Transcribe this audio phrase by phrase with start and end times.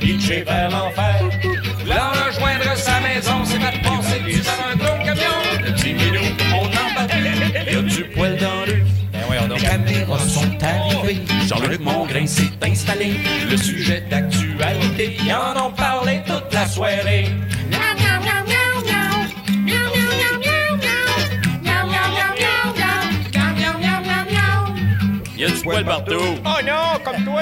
[0.00, 1.28] pitché vers l'enfer.
[1.86, 5.36] Là, rejoindre sa maison, c'est passer du dans un gros camion.
[5.64, 7.18] Le petit minou, on en battu,
[7.66, 8.80] il y a du poil dans le
[9.48, 11.22] les caméras sont arrivées.
[11.46, 13.12] Jean-Luc Mongrain s'est installé.
[13.50, 17.26] Le sujet d'actualité, ils en ont parlé toute la soirée.
[25.36, 26.12] Il y a du poil partout.
[26.44, 27.40] Oh non, comme toi!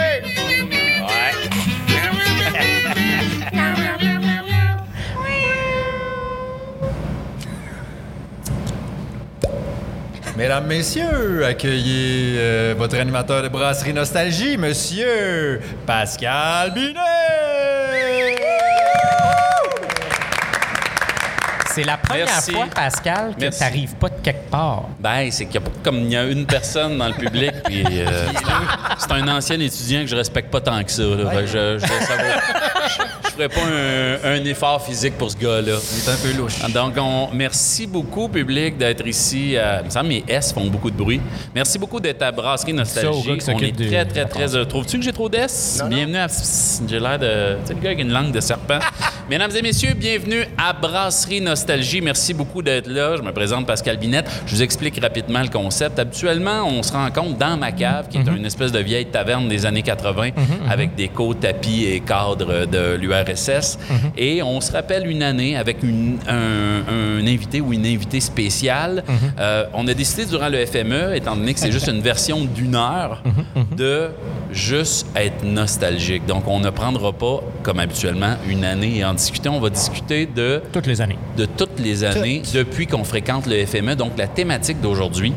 [10.38, 16.94] Mesdames, Messieurs, accueillez euh, votre animateur de brasserie Nostalgie, Monsieur Pascal Binet!
[21.74, 22.52] C'est la première Merci.
[22.52, 23.58] fois, Pascal, que Merci.
[23.60, 24.84] t'arrives pas de quelque part.
[24.98, 27.52] Ben, c'est qu'il y a pas- comme il y a une personne dans le public,
[27.64, 28.26] puis euh,
[28.98, 31.02] c'est un- ancien étudiant que je respecte pas tant que ça.
[31.04, 31.30] là.
[31.30, 33.07] Fait que je, je, ça va- je- je
[33.38, 35.74] ferais pas un, un effort physique pour ce gars-là.
[35.92, 36.58] Il est un peu louche.
[36.72, 39.56] Donc, on, merci beaucoup, public, d'être ici.
[39.56, 41.20] à- il me semble que mes S font beaucoup de bruit.
[41.54, 43.28] Merci beaucoup d'être à Brasserie Ça, Nostalgie.
[43.28, 44.66] gars qui on est très, très, très heureux.
[44.66, 45.82] Trouves-tu que j'ai trop d'S?
[45.88, 46.26] Bienvenue à...
[46.88, 47.54] J'ai l'air de...
[47.62, 48.78] Tu sais, le gars avec une langue de serpent.
[49.30, 52.00] Mesdames et messieurs, bienvenue à Brasserie Nostalgie.
[52.00, 53.14] Merci beaucoup d'être là.
[53.18, 54.26] Je me présente Pascal Binette.
[54.46, 55.98] Je vous explique rapidement le concept.
[55.98, 59.66] Habituellement, on se rencontre dans ma cave, qui est une espèce de vieille taverne des
[59.66, 60.30] années 80,
[60.70, 63.78] avec des côtes, tapis et cadres de l'URSS.
[64.16, 69.04] Et on se rappelle une année avec une- un, un invité ou une invitée spéciale.
[69.38, 72.74] Euh, on a décidé durant le FME, étant donné que c'est juste une version d'une
[72.76, 73.22] heure,
[73.76, 74.08] de
[74.52, 76.24] juste être nostalgique.
[76.24, 79.48] Donc, on ne prendra pas, comme habituellement, une année et en discuter.
[79.48, 81.18] On va discuter de Toutes les années.
[81.36, 83.94] de toutes les années depuis qu'on fréquente le FME.
[83.96, 85.32] Donc, la thématique d'aujourd'hui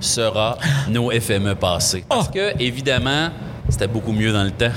[0.00, 2.04] sera nos FME passés.
[2.08, 3.30] Parce que, évidemment,
[3.68, 4.70] c'était beaucoup mieux dans le temps.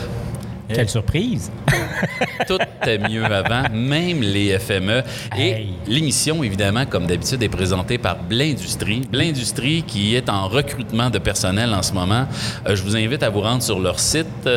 [0.74, 1.52] Quelle surprise!
[2.48, 5.04] Tout était mieux avant, même les FME.
[5.38, 5.74] Et Hey.
[5.86, 9.02] l'émission, évidemment, comme d'habitude, est présentée par Blindustrie.
[9.12, 12.26] Blindustrie qui est en recrutement de personnel en ce moment.
[12.68, 14.50] Euh, je vous invite à vous rendre sur leur site,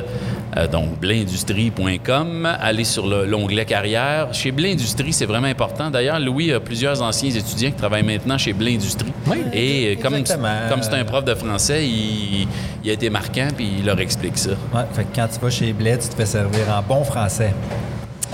[0.57, 2.47] euh, donc blindustrie.com.
[2.61, 4.33] Allez sur le- l'onglet carrière.
[4.33, 5.91] Chez Blindustrie, c'est vraiment important.
[5.91, 9.13] D'ailleurs, Louis a plusieurs anciens étudiants qui travaillent maintenant chez Blindustrie.
[9.27, 9.39] Oui.
[9.53, 12.47] Et euh, comme c'est un prof de français, il,
[12.85, 14.51] il a été marquant, puis il leur explique ça.
[14.73, 17.53] Ouais, fait que quand tu vas chez Bled, tu te fais servir en bon français.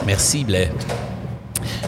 [0.07, 0.71] Merci, Blais.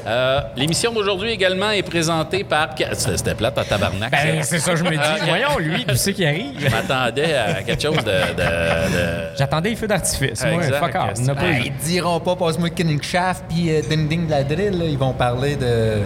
[0.06, 2.70] Euh, L'émission d'aujourd'hui également est présentée par...
[2.92, 4.10] C'était plate à tabarnak.
[4.10, 4.48] Ben, ça.
[4.50, 4.96] c'est ça, je me dis.
[5.00, 6.54] Ah, Voyons, lui, tu sais qui arrive?
[6.58, 8.02] Je m'attendais à quelque chose de...
[8.02, 10.44] de- de- J'attendais les feux d'artifice.
[10.44, 11.26] Moi, fuck off.
[11.36, 14.78] Ben, ils diront pas passe-moi King Shaft puis euh, Ding Ding de la drill.
[14.78, 14.84] là.
[14.86, 15.98] Ils vont parler de,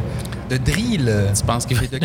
[0.50, 1.12] de drill.
[1.36, 1.74] Tu penses que...
[1.84, 1.96] Et de,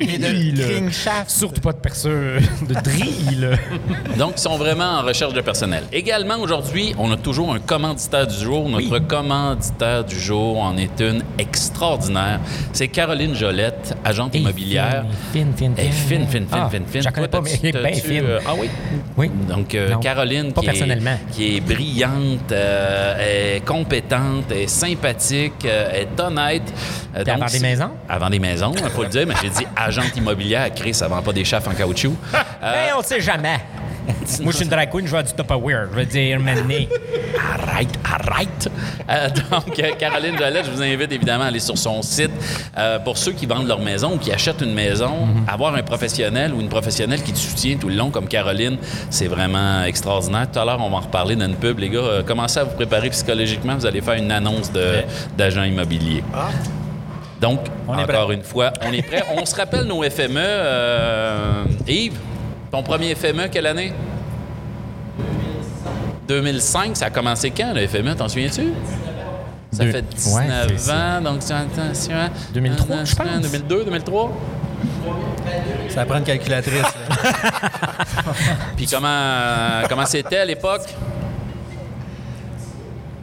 [0.00, 0.66] et de Drill.
[0.66, 1.30] King Shaft.
[1.30, 3.58] Surtout pas de perceur de drill.
[4.18, 5.84] Donc, ils sont vraiment en recherche de personnel.
[5.92, 8.68] Également, aujourd'hui, on a toujours un commanditaire du jour.
[8.68, 12.40] Notre commanditaire du jour en est une extraordinaire.
[12.72, 15.04] C'est Caroline Jolette, agente immobilière.
[15.32, 17.00] Fine, fine, Elle est fine, fine, fine, Ah, fine, fine.
[17.00, 18.24] Je la connais Toi, pas, mais t'as-tu- elle est bien t'as-tu, fine.
[18.24, 18.68] euh, ah oui?
[19.16, 19.30] Oui.
[19.48, 20.00] Donc, euh, Non.
[20.00, 21.18] Caroline, Pas qui est, personnellement.
[21.32, 26.72] qui est brillante, euh, est compétente, est sympathique, euh, est honnête.
[27.16, 27.85] Euh, c'est- des maisons?
[28.18, 31.22] Vend des maisons, il faut le dire, mais j'ai dit agente immobilière, Chris, ça vend
[31.22, 32.14] pas des chefs en caoutchouc.
[32.34, 33.60] Euh, Ben, on le sait jamais.
[34.40, 35.88] Moi, je suis une drag queen, je vais du Tupperware.
[35.92, 36.62] Je veux dire, maintenant.
[37.68, 38.70] Arrête, arrête!
[39.10, 42.30] Euh, donc, euh, Caroline Jolette, je vous invite évidemment à aller sur son site.
[42.78, 45.44] Euh, pour ceux qui vendent leur maison ou qui achètent une maison, Mhm.
[45.48, 48.78] avoir un professionnel ou une professionnelle qui te soutient tout le long, comme Caroline,
[49.10, 50.46] c'est vraiment extraordinaire.
[50.52, 51.80] Tout à l'heure, on va en reparler dans une pub.
[51.80, 53.74] Les gars, euh, commencez à vous préparer psychologiquement.
[53.74, 54.70] Vous allez faire une annonce
[55.36, 56.22] d'agent immobilier.
[57.40, 59.22] Donc, On encore une fois, on est prêt.
[59.36, 60.36] on se rappelle nos FME.
[60.38, 62.18] euh, Yves,
[62.70, 63.92] ton premier FME, quelle année?
[66.28, 68.72] 2005, ça a commencé quand, le FME, t'en souviens-tu?
[69.72, 70.94] Ça Deux- fait Ouais, 19 c'est ça.
[70.96, 72.14] ans, donc tu attention.
[72.54, 73.40] 2003, je pense.
[73.42, 74.32] 2002, 2003?
[75.90, 76.82] Ça prend une calculatrice.
[78.76, 80.82] Puis comment, comment c'était à l'époque?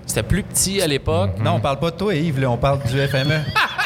[0.05, 1.31] C'était plus petit à l'époque?
[1.43, 2.39] non, on parle pas de toi, Yves.
[2.39, 2.99] là, on parle du.
[3.07, 3.41] FME.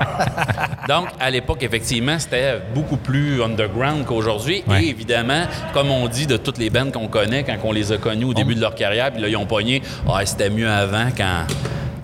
[0.88, 4.62] Donc, à l'époque, effectivement, c'était beaucoup plus underground qu'aujourd'hui.
[4.66, 4.84] Ouais.
[4.84, 7.98] Et évidemment, comme on dit de toutes les bandes qu'on connaît quand on les a
[7.98, 11.08] connus au début de leur carrière, puis là, ils ont pogné, ah, c'était mieux avant
[11.16, 11.44] quand,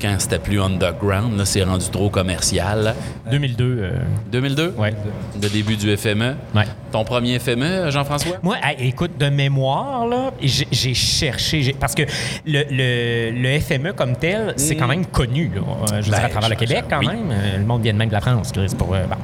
[0.01, 1.37] quand c'était plus underground.
[1.39, 2.95] Là, c'est rendu trop commercial.
[3.31, 3.65] 2002.
[3.65, 3.91] euh,
[4.33, 4.75] 2002?
[4.79, 4.95] ouais.
[5.41, 6.35] Le début du FME.
[6.55, 6.65] Ouais.
[6.93, 8.37] Ton premier FME, Jean-François?
[8.43, 12.03] Moi, écoute, de mémoire, là, j'ai j'ai cherché, j'ai- parce que
[12.47, 15.61] le, le- le FME comme tel, c'est quand même connu, là.
[15.63, 17.07] Euh, je veux dire, Ben, à travers le Québec, quand oui.
[17.09, 17.31] même.
[17.31, 19.17] Euh, le monde vient de même de la France, pour, euh, bon.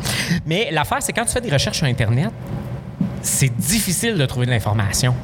[0.46, 2.30] Mais l'affaire, c'est quand tu fais des recherches sur Internet,
[3.22, 5.14] c'est difficile de trouver de l'information.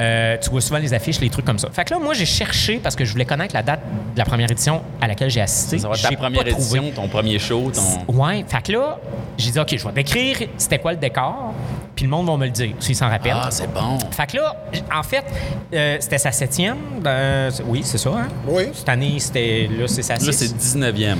[0.00, 1.68] Euh, tu vois souvent les affiches, les trucs comme ça.
[1.72, 3.80] Fait que là, moi, j'ai cherché parce que je voulais connaître la date
[4.14, 5.78] de la première édition à laquelle j'ai assisté.
[5.78, 6.78] Ça va être ta première pas trouvé.
[6.78, 8.12] édition, ton premier show, ton...
[8.12, 8.98] Ouais, fait que là,
[9.38, 11.54] j'ai dit, OK, je vais décrire c'était quoi le décor,
[11.94, 13.36] puis le monde va me le dire, s'ils s'en rappellent.
[13.40, 13.98] Ah, c'est bon.
[14.10, 14.56] Fait que là,
[14.92, 15.24] en fait,
[15.72, 16.76] euh, c'était sa septième.
[17.06, 18.28] euh, oui, c'est ça, hein?
[18.48, 18.64] Oui.
[18.72, 19.68] Cette année, c'était.
[19.78, 20.76] Là, c'est sa Là, c'est six.
[20.76, 21.16] 19e.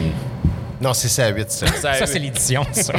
[0.84, 1.66] Non, c'est ça à 8, ça.
[1.66, 2.92] Ça, c'est l'édition, ça.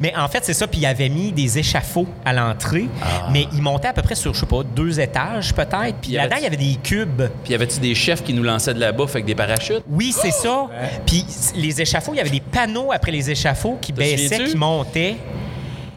[0.00, 0.66] mais en fait, c'est ça.
[0.66, 2.86] Puis il avait mis des échafauds à l'entrée.
[3.32, 5.96] Mais il montait à peu près sur, je sais pas, deux étages peut-être.
[6.02, 7.22] Puis là-dedans, avait- il y avait des cubes.
[7.44, 9.82] Puis y avait-tu des chefs qui nous lançaient de la bouffe avec des parachutes?
[9.88, 10.66] Oui, c'est ça.
[11.06, 11.24] Puis
[11.54, 15.16] les échafauds, il y avait des panneaux après les échafauds qui baissaient, qui montaient.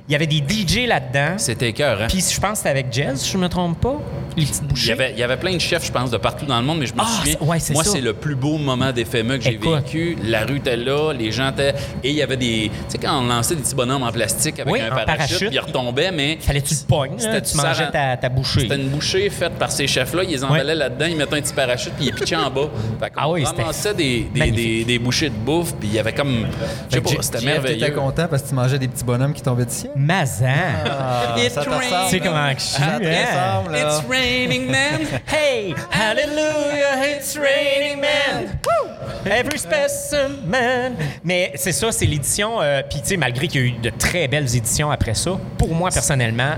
[0.10, 1.36] Il y avait des DJ là-dedans.
[1.38, 2.08] C'était cœur, hein?
[2.10, 3.98] Puis je pense que c'était avec Jazz, si je me trompe pas.
[4.36, 4.92] Les petites Il y, bouchées.
[4.94, 6.88] avait, il y avait plein de chefs, je pense, de partout dans le monde, mais
[6.88, 7.36] je me Ah, souviens.
[7.42, 10.18] ouais, moi, c'est le plus beau moment d'éphémère que j'ai vécu.
[10.24, 11.76] La rue était là, les gens étaient.
[12.04, 12.72] Et il y avait des.
[12.72, 15.60] Tu sais, quand on lançait des petits bonhommes en plastique avec Oui, un parachute, ils
[15.60, 16.40] retombaient, mais.
[16.42, 18.62] Fallait que tu le pognes, là, C'était tu mangeais ta, ta bouchée.
[18.62, 20.24] C'était une bouchée faite par ces chefs-là.
[20.24, 22.70] Ils les emballaient là-dedans, ils mettaient un petit parachute, puis ils pitchaient en bas.
[23.00, 26.00] Fait Ah oui, c'était ramassait des, des, des, des bouchées de bouffe, puis il y
[26.00, 26.48] avait comme.
[26.90, 27.92] Je sais pas, c'était T'étais merveilleux.
[27.92, 29.92] content parce que tu mangeais des petits bonhommes qui tombaient du ciel?
[30.00, 30.48] Mazan.
[30.86, 32.10] Ah, It's raining.
[32.10, 33.26] sais comment que je suis, Ça te hein?
[33.62, 33.80] ressemble, là.
[33.82, 35.00] It's raining man.
[35.28, 38.58] Hey, hallelujah, it's raining man.
[38.66, 39.30] Woo!
[39.30, 40.96] Every specimen.
[41.24, 42.62] Mais c'est ça, c'est l'édition.
[42.62, 45.32] euh, Puis, tu sais, malgré qu'il y a eu de très belles éditions après ça,
[45.58, 46.54] pour moi, personnellement,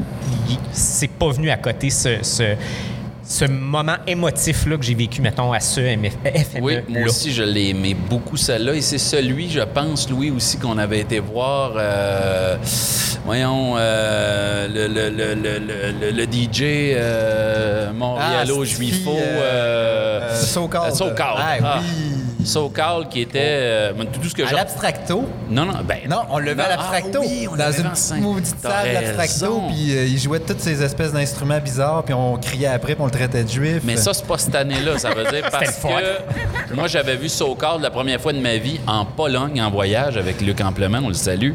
[0.49, 2.21] il- c'est pas venu à côté ce.
[2.21, 2.55] ce
[3.31, 6.09] ce moment émotif-là que j'ai vécu, mettons, à ce FME.
[6.61, 8.73] Oui, moi aussi, je l'ai aimé beaucoup, celle-là.
[8.73, 11.71] Et c'est celui, je pense, Louis, aussi, qu'on avait été voir.
[11.77, 12.57] euh,
[13.25, 16.61] voyons, euh, le, le, le, le, le- le DJ
[16.95, 19.11] euh, Montréalo Ah, Juifo.
[19.11, 20.93] Stevie, So-Called.
[20.95, 21.37] So-Called.
[21.39, 21.79] Ah, Ah.
[21.81, 22.13] oui.
[22.45, 23.39] So-Called, qui était.
[23.41, 25.23] euh, tout ce que À l'abstracto?
[25.49, 25.99] Non, non, ben.
[26.09, 27.19] Non, on le levait à l'abstracto.
[27.21, 29.45] Ah oui, on dans une petite maudite salle d'abstracto.
[29.45, 29.67] raison.
[29.69, 32.03] Puis euh, il jouait toutes ces espèces d'instruments bizarres.
[32.03, 33.81] Puis on criait après, puis on le traitait de juif.
[33.83, 37.79] Mais ça, c'est pas cette année-là, ça veut dire parce que moi, j'avais vu Socard
[37.79, 41.13] la première fois de ma vie en Pologne en voyage avec Luc Amplement, on le
[41.13, 41.51] salue.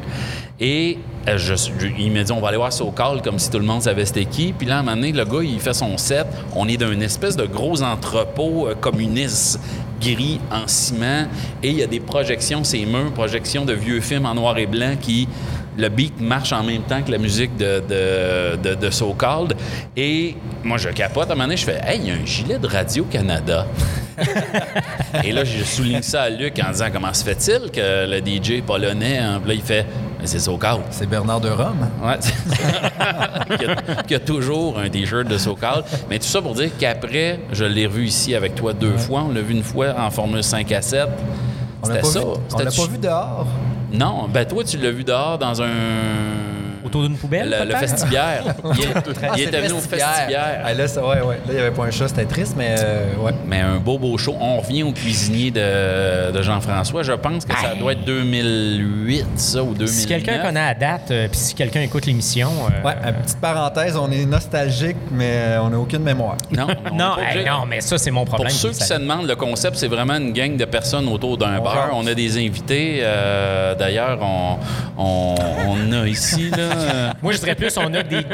[0.59, 0.99] Et
[1.29, 3.65] euh, je, je- il m'a dit, on va aller voir Socard comme si tout le
[3.67, 4.53] monde savait c'était qui.
[4.53, 6.27] Puis là, à un moment donné, le gars, il fait son set.
[6.55, 9.61] On est dans une espèce de gros entrepôt euh, communiste
[10.01, 11.27] gris en ciment.
[11.63, 14.67] Et il y a des projections, ces murs, projections de vieux films en noir et
[14.67, 15.29] blanc qui
[15.77, 19.55] le beat marche en même temps que la musique de, de, de, de So Called.
[19.97, 21.29] Et moi, je capote.
[21.29, 23.67] À un moment donné, je fais Hey, il y a un gilet de Radio-Canada.
[25.25, 28.63] Et là, je souligne ça à Luc en disant Comment se fait-il que le DJ
[28.63, 29.43] polonais, hein?
[29.47, 29.85] Là, il fait
[30.21, 30.83] Mais c'est So Called.
[30.91, 31.89] C'est Bernard de Rome.
[32.03, 32.17] Ouais.
[33.59, 35.85] qui, a, qui a toujours un t-shirt de SoCal.
[36.09, 39.25] Mais tout ça pour dire qu'après, je l'ai revu ici avec toi deux fois.
[39.29, 41.09] On l'a vu une fois en formule 5 à 7.
[41.83, 42.19] On l'a C'était pas, ça.
[42.21, 42.25] vu,
[42.55, 43.47] on l'a pas vu dehors.
[43.93, 45.69] Non, ben toi, tu l'as vu dehors dans un.
[46.87, 47.75] Autour d'une poubelle, Le, le.
[48.77, 48.89] Il, est-
[49.23, 50.61] Ah, il c'est était venu au festibiaire.
[50.65, 51.35] Ah, là, ça- ouais, ouais.
[51.37, 53.33] Là, il n'y avait pas un chat, c'était triste, mais euh, ouais.
[53.47, 54.35] Mais un beau, beau show.
[54.41, 57.03] On revient au cuisinier de, de Jean-François.
[57.03, 57.79] Je pense que ça Hey.
[57.79, 59.89] doit être 2008, ça, ou 2009.
[59.91, 62.51] Si quelqu'un connaît la date, euh, puis si quelqu'un écoute l'émission.
[62.51, 66.37] euh, Ouais, une petite parenthèse, on est nostalgique, mais euh, on n'a aucune mémoire.
[66.51, 68.49] Non, on est Non, hey, non, mais ça, c'est mon problème.
[68.49, 71.59] Pour ceux qui se demandent, le concept, c'est vraiment une gang de personnes autour d'un
[71.61, 71.91] bar.
[71.95, 72.99] On a des invités.
[73.01, 74.59] euh, D'ailleurs, on,
[74.99, 75.35] on,
[75.69, 76.76] on a ici, là.
[77.23, 78.25] Moi, je dirais plus, on a des,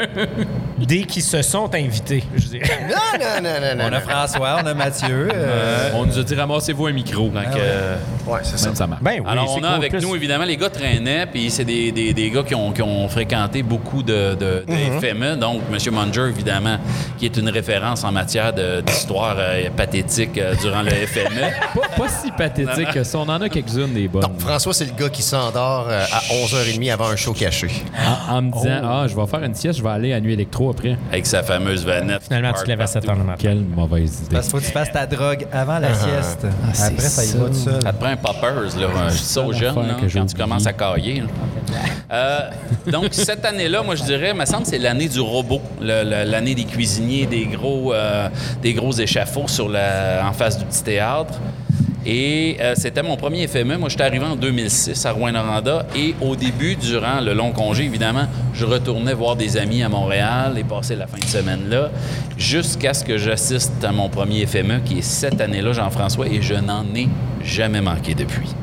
[0.77, 2.23] des qui se sont invités.
[2.35, 2.63] Je dirais.
[2.89, 3.89] Non, non, non, non, non.
[3.89, 5.29] On a François, on a Mathieu.
[5.33, 7.29] euh, On nous a dit ramassez-vous un micro.
[7.29, 7.95] donc, euh,
[8.27, 8.87] Ouais, c'est ça.
[8.87, 9.01] Marche.
[9.01, 11.63] Ben oui, Alors, on a cool, avec plus- nous, évidemment, les gars traînaient, puis c'est
[11.65, 15.35] des, des, des gars qui ont, qui ont fréquenté beaucoup de, de, de FME.
[15.37, 15.93] Donc, M.
[15.93, 16.77] Munger, évidemment,
[17.17, 18.51] qui est une référence en matière
[18.83, 21.41] d'histoire euh, pathétique euh, durant le FME.
[21.73, 23.17] Pas, pas si pathétique que ça.
[23.19, 24.21] On en a quelques-unes des bonnes.
[24.21, 27.69] Donc, François, c'est le gars qui s'endort euh, à 11h30 avant un show caché.
[28.29, 30.33] En, en me disant Ah, je vais faire une sieste, je vais aller à Nuit
[30.33, 30.97] Électro après.
[31.11, 32.23] avec sa fameuse vanette.
[32.23, 33.19] Finalement, tu te lèves à 7 partout.
[33.19, 33.41] h le matin.
[33.41, 34.35] Quelle mauvaise idée.
[34.35, 36.47] Parce qu'il faut que tu fasses ta drogue avant la sieste.
[36.73, 37.81] c'est Après, ça y va tout seul.
[37.81, 38.69] Ça te prend un poppers, là.
[39.09, 41.23] Je dis ça aux jeunes, là, quand tu commences à cailler.
[42.11, 42.39] Euh,
[42.91, 46.65] donc, cette année-là, moi, je dirais, me semble que c'est l'année du robot, l'année des
[46.65, 48.29] cuisiniers, des gros, euh,
[48.61, 51.33] des gros échafauds sur la, en face du petit théâtre.
[52.05, 53.77] Et euh, c'était mon premier FME.
[53.77, 55.85] Moi, j'étais arrivé en 2006 à Rouen-Noranda.
[55.95, 60.57] Et au début, durant le long congé, évidemment, je retournais voir des amis à Montréal
[60.57, 61.89] et passer la fin de semaine là,
[62.37, 66.55] jusqu'à ce que j'assiste à mon premier FME, qui est cette année-là, Jean-François, et je
[66.55, 67.07] n'en ai
[67.43, 68.53] jamais manqué depuis.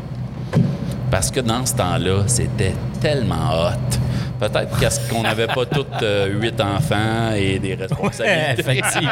[1.11, 4.10] Parce que dans ce temps-là, c'était tellement hot.
[4.41, 8.61] Peut-être parce qu'on n'avait pas toutes euh, huit enfants et des responsabilités.
[8.61, 9.11] Effectivement.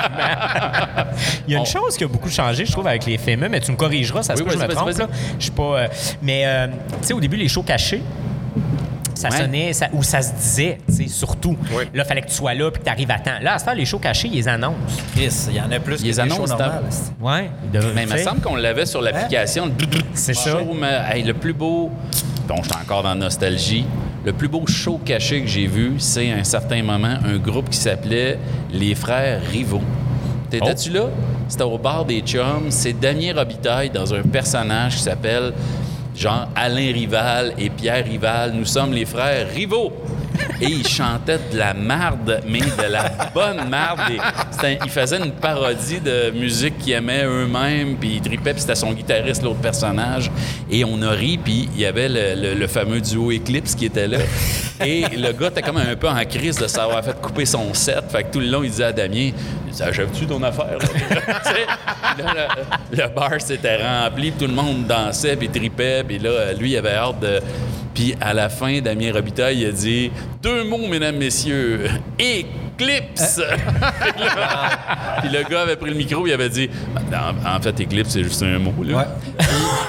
[1.46, 3.48] Il y a une On- chose qui a beaucoup changé, je trouve, avec les FME,
[3.48, 4.98] mais tu me corrigeras, ça se Oui, peut que je me trompe.
[4.98, 5.06] là.
[5.38, 5.62] Je suis pas.
[5.62, 5.88] euh,
[6.22, 6.66] mais, euh,
[7.02, 8.02] tu sais, au début, les shows cachés,
[9.14, 9.36] Ça Ouais.
[9.38, 11.56] sonnait, ça, ou ça se disait, tu sais, surtout.
[11.72, 11.86] Oui.
[11.92, 13.32] Là, fallait que tu sois là puis que tu arrives à temps.
[13.42, 14.76] Là, à ce temps, les shows cachés, ils les annoncent.
[15.16, 16.84] Chris, il y en a plus Ils que les des annoncent shows dans- normales.
[17.20, 17.50] Ouais.
[17.96, 19.72] Mais il me semble qu'on l'avait sur l'application.
[20.14, 20.50] C'est ça.
[20.52, 21.90] Show, mais, hey, le plus beau.
[22.46, 23.86] Bon, je suis encore dans la nostalgie.
[24.24, 27.70] Le plus beau show caché que j'ai vu, c'est à un certain moment un groupe
[27.70, 28.38] qui s'appelait
[28.72, 29.82] Les Frères Rivaux.
[30.50, 31.08] T'étais-tu là?
[31.48, 32.70] C'était au bar des Chums.
[32.70, 35.52] C'est Damien Robitaille dans un personnage qui s'appelle
[36.18, 38.52] genre Alain Rival et Pierre Rival.
[38.52, 39.92] Nous sommes les frères Rivaux.
[40.60, 44.00] Et ils chantaient de la marde, mais de la bonne marde.
[44.62, 48.92] Ils faisaient une parodie de musique qu'ils aimaient eux-mêmes, puis ils tripaient, puis c'était son
[48.92, 50.30] guitariste, l'autre personnage.
[50.70, 54.18] Et on a ri, puis il y avait le, fameux duo Eclipse qui était là.
[54.84, 58.04] Et le gars était comme un peu en crise de s'avoir fait couper son set.
[58.10, 59.30] Fait que tout le long, il disait à Damien
[59.80, 60.78] «Achèves-tu ton affaire?»
[62.92, 66.94] le, bar s'était rempli, tout le monde dansait, puis tripait, puis là, lui, il avait
[66.94, 67.40] hâte de...
[67.94, 70.10] Puis à la fin, Damien Robitaille il a dit
[70.42, 71.88] deux mots, mesdames, messieurs.
[72.18, 73.40] Éclipse.
[75.20, 76.70] puis le gars avait pris le micro, il avait dit
[77.12, 78.72] en, en fait, éclipse, c'est juste un mot.
[78.84, 78.96] Là.
[78.98, 79.04] Ouais.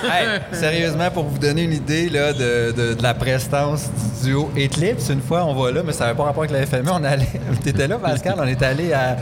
[0.09, 3.89] Hey, sérieusement, pour vous donner une idée là, de, de- de la prestance
[4.23, 6.65] du duo Eclipse, une fois, on va là, mais ça n'avait pas rapport avec la
[6.65, 6.89] FME.
[6.91, 7.27] On allait,
[7.63, 9.17] t'étais là, Pascal, on est allé à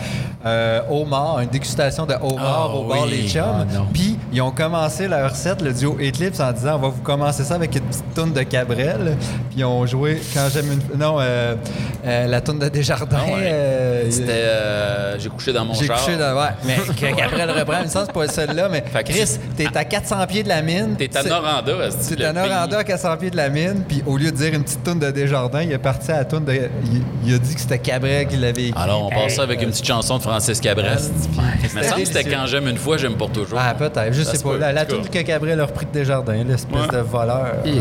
[0.48, 3.22] euh, Homard, une dégustation de Homard Oh, au bar oui.
[3.24, 3.66] Les Chums.
[3.75, 3.82] Ah.
[3.94, 7.44] Puis, ils ont commencé leur set, le duo Eclipse, en disant on va vous commencer
[7.44, 9.18] ça avec une petite toune de Cabrel.
[9.50, 10.98] Puis, ils ont joué Quand j'aime une.
[11.00, 11.56] Non, euh,
[12.06, 13.18] euh, la toune de Desjardins.
[13.22, 13.42] Ah ouais.
[13.44, 16.36] euh, C'était euh, J'ai couché dans mon j'ai couché dans.
[16.38, 19.84] Ouais, mais que Gabriel reprend, une sens, c'est pas celle-là, mais Fait Chris, t'es à
[19.86, 20.96] 400 pieds de la mine.
[20.98, 21.72] T'es à Noranda,
[22.18, 24.63] le à Noranda, à 400 pieds de la mine, puis au lieu de dire une
[24.63, 26.54] petite toune de Desjardins, il est parti à la toune de.
[26.86, 28.82] Il, il a dit que c'était Cabrel qui l'avait écrit.
[28.82, 31.12] Alors, on passe ça avec une petite chanson de Francis Cabrest.
[31.36, 33.58] Mais il me semble que c'était quand j'aime une fois, j'aime pour toujours.
[33.60, 34.50] Ah, peut-être, je Ça sais pas.
[34.51, 34.96] peut, La, cas.
[35.12, 36.88] que Gabriel a repris de Desjardins, l'espèce Ouais.
[36.96, 37.56] de voleur.
[37.63, 37.74] Ben,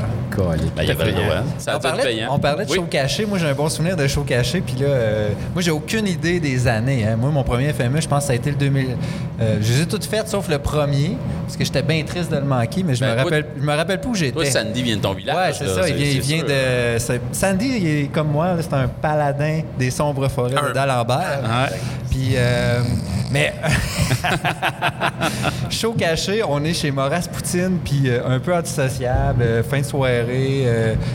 [0.82, 1.34] il y avait le droit.
[1.58, 2.28] Ça a on, parlait, payant.
[2.34, 2.76] on parlait de Oui.
[2.76, 3.26] show caché.
[3.26, 4.62] Moi, j'ai un bon souvenir de show caché.
[4.62, 7.06] Puis là, euh, moi, j'ai aucune idée des années.
[7.06, 7.16] hein.
[7.16, 8.96] Moi, mon premier FME, je pense que ça a été le 2000.
[9.40, 12.36] Euh, je les ai toutes faites sauf le premier, parce que j'étais bien triste de
[12.36, 14.32] le manquer, mais je, Ben, me, toi- rappelle, je me rappelle plus où j'étais.
[14.32, 15.36] Toi, Sandy vient de ton village.
[15.36, 15.88] Ouais, c'est ça.
[15.88, 16.98] Il vient, il de.
[17.32, 21.40] Sandy, il est comme moi, c'est un paladin des sombres forêts d'Alembert.
[21.42, 21.76] Ouais.
[22.36, 22.80] Puis, euh,
[23.30, 23.54] mais
[25.70, 29.86] chaud caché, on est chez Maurice Poutine, puis euh, un peu antisociable, euh, fin de
[29.86, 30.66] soirée,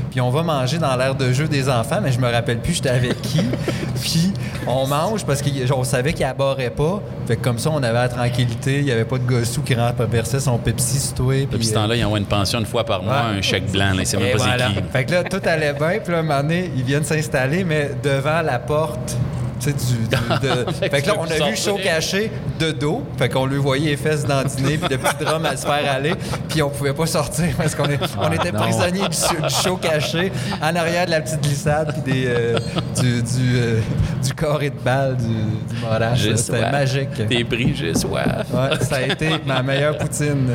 [0.10, 2.74] puis on va manger dans l'air de jeu des enfants, mais je me rappelle plus
[2.74, 3.42] j'étais avec qui.
[4.02, 4.34] puis
[4.66, 8.10] on mange parce qu'on savait qu'il aborrait pas, fait que comme ça on avait la
[8.10, 11.36] tranquillité, il y avait pas de gossou qui renversait son Pepsi sur toi.
[11.52, 13.38] Puis, ce temps-là, il envoie une pension une fois par mois, Ouais.
[13.38, 13.94] un chèque blanc.
[13.94, 14.70] Là, sait même pas voilà.
[14.74, 14.88] c'est qui.
[14.92, 16.00] Fait que là, tout allait bien.
[16.04, 19.16] Puis là, un moment donné, ils viennent s'installer, mais devant la porte.
[19.62, 23.04] Tu sais, du, du- de- fait que là, on a vu chaud caché de dos.
[23.18, 26.14] Fait qu'on lui voyait les fesses dandiner, puis le petit drum à se faire aller.
[26.50, 28.60] Puis on pouvait pas sortir parce qu'on est- on était non.
[28.62, 32.58] prisonniers du, du show caché en arrière de la petite glissade, puis des, euh,
[33.00, 33.80] du, du, euh,
[34.24, 37.10] du carré de balle du, du C'était magique.
[37.30, 38.26] T'es pris, j'ai soif.
[38.52, 40.50] Ouais, ça a été ma meilleure poutine.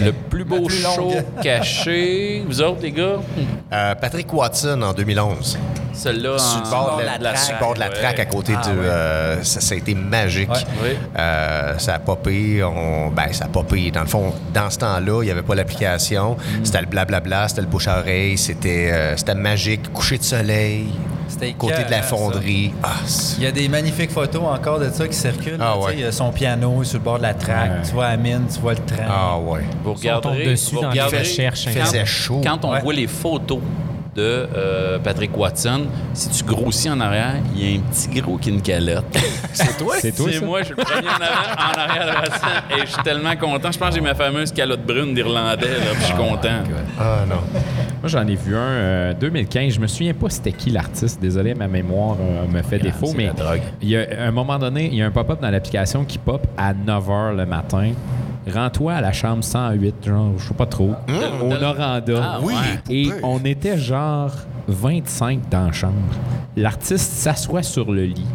[0.00, 1.12] Le plus beau plus show
[1.42, 2.44] caché.
[2.46, 3.16] Vous autres, les gars?
[3.72, 5.58] Euh, Patrick Watson en 2011.
[5.94, 7.94] Celle-là, Sur le bord de la, sur le bord de la Ouais.
[7.94, 8.78] traque à côté Ah, de.
[8.78, 8.84] ouais.
[8.86, 10.50] euh, ça, ça a été magique.
[10.50, 10.96] Ouais.
[11.18, 12.62] Euh, ça a popé.
[12.64, 13.90] On, ben, ça a popé.
[13.90, 16.32] Dans le fond, dans ce temps-là, il n'y avait pas l'application.
[16.34, 16.64] Mm.
[16.64, 19.92] C'était le blablabla, c'était le bouche à oreille, c'était euh, c'était magique.
[19.92, 20.86] Coucher de soleil,
[21.28, 22.72] C'était côté de la fonderie.
[22.82, 22.88] Ah,
[23.38, 25.58] Il y a des magnifiques photos encore de ça qui circulent.
[25.60, 25.74] Ah.
[25.92, 27.70] Il y a son piano sur le bord de la traque.
[27.70, 27.86] Ouais.
[27.86, 29.04] Tu vois la mine, tu vois le train.
[29.08, 29.60] ah ouais.
[29.82, 31.70] Vous tombe regarderez, dessus vous dans les regarderez recherches, hein.
[31.74, 32.40] Il quand- faisait chaud.
[32.44, 32.80] Quand on Ouais.
[32.80, 33.60] voit les photos
[34.14, 38.36] de euh, Patrick Watson, si tu grossis en arrière, il y a un petit gros
[38.36, 39.04] qui a une calotte.
[39.52, 39.94] C'est toi?
[39.98, 42.46] C'est toi, C'est moi, je suis le premier en avant, en arrière de Watson.
[42.76, 43.72] Et je suis tellement content.
[43.72, 45.66] Je pense que j'ai ma fameuse calotte brune d'Irlandais,
[45.98, 46.62] je suis content.
[46.98, 47.36] Ah non.
[48.00, 49.74] Moi, j'en ai vu un euh, 2015.
[49.74, 51.20] Je me souviens pas c'était qui l'artiste.
[51.20, 53.06] Désolé, ma mémoire euh, me fait défaut.
[53.06, 53.62] c'est Mais la drogue.
[53.80, 56.18] il y a à un moment donné, il y a un pop-up dans l'application qui
[56.18, 57.92] pop à 9 h le matin.
[58.52, 60.92] Rends-toi à la chambre 108, genre, je sais pas trop,
[61.42, 62.20] au Noranda.
[62.22, 62.54] Ah, Oui.
[62.90, 64.30] Et on était genre
[64.68, 65.94] 25 dans la chambre.
[66.56, 68.26] L'artiste s'assoit sur le lit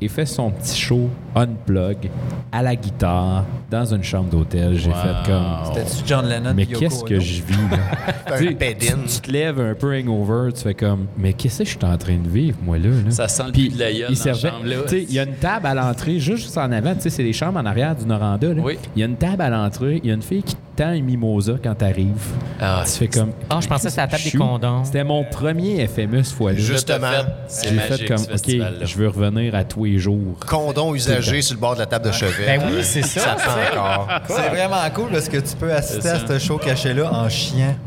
[0.00, 2.10] et fait son petit show unplug
[2.52, 4.76] à la guitare dans une chambre d'hôtel.
[4.76, 4.96] J'ai Wow.
[4.96, 5.44] fait comme.
[5.74, 7.78] C'était-tu John Lennon Mais qu'est-ce que je vis, là?
[8.34, 11.64] Un Tu tu, tu te lèves un peu hangover, tu fais comme, mais qu'est-ce que
[11.64, 12.88] je suis en train de vivre, moi, là?
[12.88, 13.10] là?
[13.10, 14.76] Ça sent le Puis, de la gueule il dans la servait- chambre, là.
[14.84, 17.22] tu sais, Il y a une table à l'entrée, juste en avant, tu sais, c'est
[17.22, 18.48] les chambres en arrière du Noranda.
[18.54, 18.62] là.
[18.62, 18.78] Oui.
[18.96, 20.88] Il y a une table à l'entrée, il y a une fille qui te tend
[20.88, 22.32] un mimosa quand t'arrives.
[22.60, 23.30] Ah, tu fais comme.
[23.50, 24.84] Ah, je pensais que c'était la table des condoms.
[24.84, 26.58] C'était mon premier FME ce fois-là.
[26.58, 27.06] Justement.
[27.48, 30.36] C'est J'ai magique, fait comme, OK, je veux revenir à tous les jours.
[30.46, 32.46] Condom usagé sur le bord de la table de chevet.
[32.46, 33.20] Ben oui, c'est ça.
[33.20, 34.08] Ça sent encore.
[34.26, 37.76] C'est vraiment cool parce que tu peux assister à ce show caché-là en chien.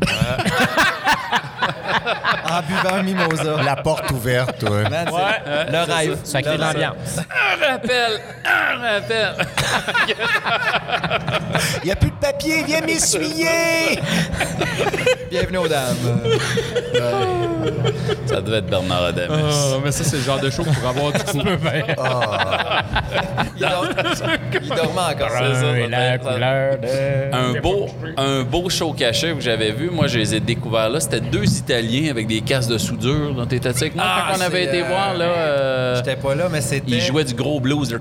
[2.50, 3.62] en buvant un mimosa.
[3.64, 4.82] La porte ouverte, ouais.
[4.88, 5.66] Man, Ouais.
[5.70, 6.18] le rêve.
[6.24, 7.18] Ça crée l'ambiance.
[7.18, 8.20] Un rappel!
[8.44, 9.34] Un rappel!
[11.82, 13.98] Il n'y a plus de papier, viens m'essuyer!
[15.30, 16.20] Bienvenue aux dames.
[18.26, 19.34] Ça devait être Bernard Adamus.
[19.36, 21.38] Ah, mais ça, c'est le genre de show pour avoir du coup.
[23.56, 23.88] Il, dort-
[24.62, 25.28] il dormait encore.
[25.30, 26.32] C'est ça, Et la peut-être.
[26.32, 27.34] couleur de...
[27.34, 31.00] Un beau, un beau show caché que j'avais vu, moi je les ai découverts là.
[31.00, 33.34] C'était deux Italiens avec des casques de soudure.
[33.34, 35.24] Donc, T'étais avec moi Ah, quand on avait été euh, voir là.
[35.24, 36.84] euh, J'étais pas là, mais c'était.
[36.90, 37.96] ils jouaient du gros blues.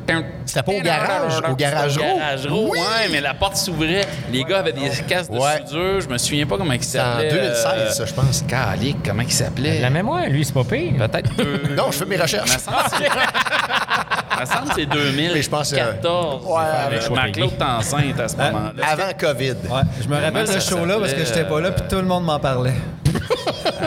[0.46, 2.18] C'était pas au garage, au garage Au roux.
[2.20, 4.06] garage roux, ouais, mais la porte s'ouvrait.
[4.32, 5.58] Les gars avaient des casques de Ouais.
[5.68, 6.02] soudure.
[6.02, 7.32] Je me souviens pas comment ils C'est en s'appelaient.
[7.32, 8.44] 2016, ça, je pense.
[8.48, 9.80] Calique, comment ils s'appelaient?
[9.82, 10.94] La mémoire, lui, c'est pas pire.
[10.98, 11.32] Peut-être.
[11.76, 12.54] Non, je fais mes recherches.
[12.54, 15.34] Me semble que c'est- me semble que c'est 2014.
[15.34, 18.84] Mais je pense, euh, ouais, avec- Marc-Claude enceinte à ce moment-là.
[18.92, 19.50] Avant COVID.
[19.70, 22.26] Ouais, je me rappelle ce show-là parce que j'étais pas là, puis tout le monde
[22.26, 22.74] m'en parlait.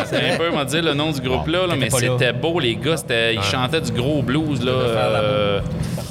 [0.05, 2.97] C'est un peu, m'a dit le nom du groupe-là, là, mais c'était beau, les gars.
[2.97, 4.63] C'était, ils chantaient du gros blues.
[4.65, 5.61] Là, euh,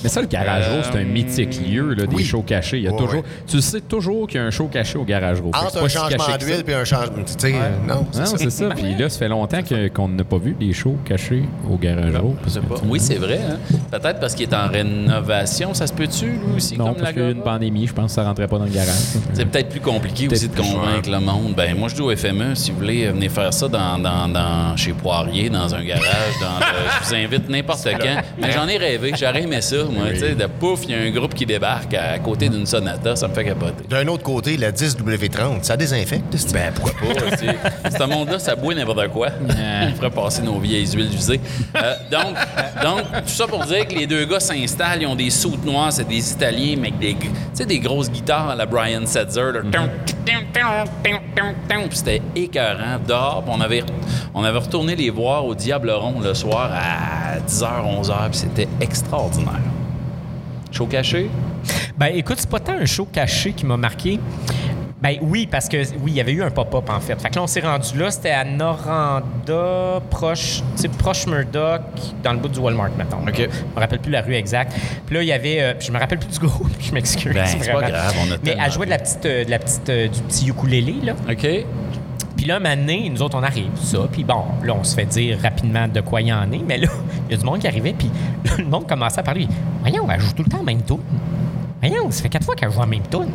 [0.03, 2.23] Mais ça, le garage Euh, roux, c'est un mythique lieu, là, des oui.
[2.23, 2.77] shows cachés.
[2.77, 3.29] Il y a Ouais, toujours, ouais.
[3.47, 5.87] Tu sais toujours qu'il y a un show caché au garage que Entre c'est un
[5.87, 7.23] changement d'huile puis un changement.
[7.25, 7.51] Tu sais,
[7.87, 8.37] non, c'est Non, ça.
[8.37, 8.69] c'est ça.
[8.75, 12.15] Puis là, ça fait longtemps que- qu'on n'a pas vu des shows cachés au garage
[12.17, 12.35] roux.
[12.45, 12.75] je sais pas.
[12.85, 13.39] Oui, c'est vrai.
[13.49, 13.57] hein.
[13.91, 15.73] Peut-être parce qu'il est en rénovation.
[15.73, 17.87] Ça se peut-tu, lui aussi, Non, comme parce la qu'il y a eu une pandémie,
[17.87, 18.93] je pense que ça rentrait pas dans le garage.
[19.33, 21.53] C'est peut-être plus compliqué aussi de convaincre le monde.
[21.55, 24.77] Ben, moi, je dis au FME, si vous voulez, venez faire ça dans, dans, dans-
[24.77, 26.05] chez Poirier, dans un garage.
[26.41, 26.65] dans le-
[27.03, 28.21] je vous invite n'importe quand.
[28.39, 29.13] Mais j'en ai rêvé.
[29.17, 30.05] J'aurais aimé ça, moi.
[30.17, 33.15] Sais, de pouf, il y a un groupe qui débarque à côté d'une sonata.
[33.15, 33.83] Ça me fait capoter.
[33.89, 36.23] D'un autre côté, la 10W30, ça désinfecte.
[36.37, 37.35] c'est- Ben, pourquoi pas?
[37.37, 37.55] tu sais.
[37.97, 39.27] Ce monde-là, ça boit n'importe quoi.
[39.41, 41.39] On ferait passer nos vieilles huiles usées.
[41.75, 42.35] Euh, donc,
[42.83, 45.91] donc, tout ça pour dire que les deux gars s'installent, ils ont des soutes noires,
[45.91, 47.17] c'est des Italiens, mais avec
[47.57, 49.51] des, des grosses guitares à la Brian Setzer.
[51.89, 53.43] Puis C'était écœurant dehors.
[53.55, 53.83] On avait,
[54.33, 58.67] on avait retourné les voir au Diable Rond le soir à 10h, 11h, puis c'était
[58.81, 59.61] extraordinaire.
[60.71, 61.29] Show caché?
[61.97, 64.19] Ben écoute, c'est pas tant un show caché qui m'a marqué.
[65.01, 67.15] Ben oui, parce que oui, il y avait eu un pop-up en fait.
[67.21, 71.81] Fait que là, on s'est rendu là, c'était à Noranda, proche, tu sais, proche Murdoch,
[72.23, 73.19] dans le bout du Walmart, mettons.
[73.25, 73.37] OK.
[73.37, 74.73] Je me rappelle plus la rue exacte.
[75.05, 77.33] Puis là, il y avait, euh, je me rappelle plus du groupe, je m'excuse.
[77.33, 79.59] Ben, c'est pas grave, on a Mais elle jouait de la petite, euh, de la
[79.59, 81.13] petite, euh, du petit ukulélé là.
[81.29, 81.47] OK.
[82.35, 83.99] Puis là, donné, nous autres, on arrive, ça.
[84.11, 86.61] Puis bon, là, on se fait dire rapidement de quoi il y en est.
[86.65, 86.87] Mais là,
[87.29, 87.93] il y a du monde qui arrivait.
[87.93, 88.09] Puis
[88.57, 89.47] le monde commençait à parler.
[89.81, 90.99] Voyons, elle joue tout le temps la même tune.
[91.81, 93.27] Voyons, ça fait quatre fois qu'elle joue la même tune.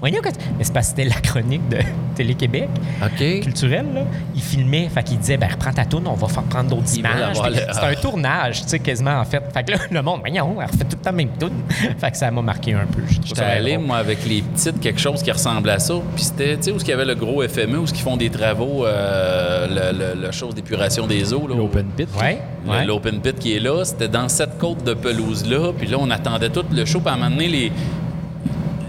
[0.00, 0.28] Voyons, que...
[0.56, 1.78] mais c'est parce que c'était la chronique de
[2.14, 2.68] Télé-Québec
[3.04, 3.40] OK.
[3.42, 3.86] culturelle.
[3.92, 4.02] Là.
[4.34, 7.36] Il filmait, fait qu'il disait, ben reprends ta tune, on va faire prendre d'autres images.
[7.44, 9.42] le- C'est un tournage, tu sais, quasiment, en fait.
[9.52, 11.50] Fait que là, le monde, voyons, elle refait tout le temps la même tune.
[11.98, 13.02] fait que ça m'a marqué un peu.
[13.08, 15.94] Je trouve J'étais ça allé, moi, avec les petites, quelque chose qui ressemblait à ça.
[16.14, 18.30] Puis c'était, tu sais, où il y avait le gros FME, où ils font des
[18.30, 21.46] travaux, euh, le, le- le chose d'épuration des eaux.
[21.48, 22.08] là, L'open pit.
[22.18, 22.84] Ouais, ouais.
[22.86, 25.72] L'open pit qui est là, c'était dans cette côte de pelouse-là.
[25.76, 27.00] Puis là, on attendait tout le show.
[27.00, 27.72] Puis à un moment donné, les,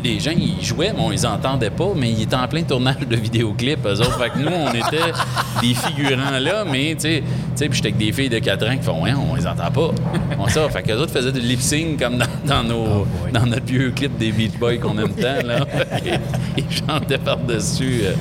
[0.03, 1.89] les gens, ils jouaient, mais on les entendait pas.
[1.95, 4.17] Mais ils étaient en plein tournage de vidéoclips, eux autres.
[4.21, 5.11] Fait que nous, on était
[5.61, 6.63] des figurants là.
[6.69, 9.03] Mais, tu sais, tu sais, puis j'étais avec des filles de 4 ans qui font,
[9.03, 9.91] ouais, on les entend pas.
[10.39, 10.67] On ça.
[10.69, 14.17] Fait que les autres faisaient du lip-sync comme dans, dans nos, dans notre vieux clip
[14.17, 15.59] des Beach Boys qu'on aime tant, là.
[16.57, 18.01] ils chantaient par-dessus.
[18.03, 18.13] euh.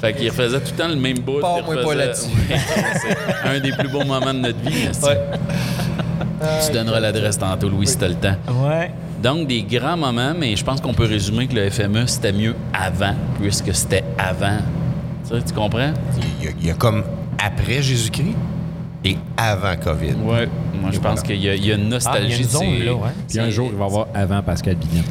[0.00, 1.40] Fait qu'ils refaisaient tout le temps le même bout.
[1.40, 2.28] Pars-moi Ils pas là-dessus.
[2.50, 2.58] Ouais,
[3.00, 4.84] c'est un des plus beaux moments de notre vie.
[4.90, 5.06] esti.
[6.66, 8.34] Tu donneras l'adresse tantôt, Louis, si t'as le temps.
[8.48, 8.90] Ouais.
[9.24, 12.54] Donc, des grands moments, mais je pense qu'on peut résumer que le FME, c'était mieux
[12.74, 14.58] avant, puisque c'était avant.
[15.28, 15.92] Tu, sais, tu comprends?
[16.40, 17.02] Il y, a, il y a comme
[17.42, 18.36] après Jésus-Christ
[19.04, 20.12] et avant COVID.
[20.24, 20.46] Ouais.
[20.78, 22.42] Moi, je pense qu'il y, a- il y a une Ah, il y a nostalgie.
[22.42, 23.08] une zone, là, ouais.
[23.26, 25.02] Puis un jour, il va y avoir avant Pascal Binet.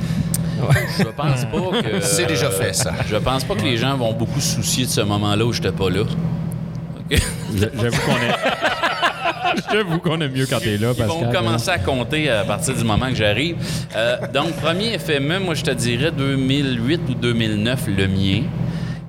[0.99, 1.99] Je pense pas que.
[2.01, 2.93] C'est déjà fait, ça.
[3.09, 5.71] Je pense pas que les gens vont beaucoup se soucier de ce moment-là où j'étais
[5.71, 6.01] pas là.
[6.01, 7.19] OK?
[7.55, 8.92] Je- J'avoue qu'on est.
[9.71, 12.83] J'avoue qu'on est mieux quand t'es là, Ils vont commencer à compter à partir du
[12.83, 13.55] moment que j'arrive.
[13.95, 18.43] Euh, donc, premier FME, moi, je te dirais 2008 ou 2009, le mien.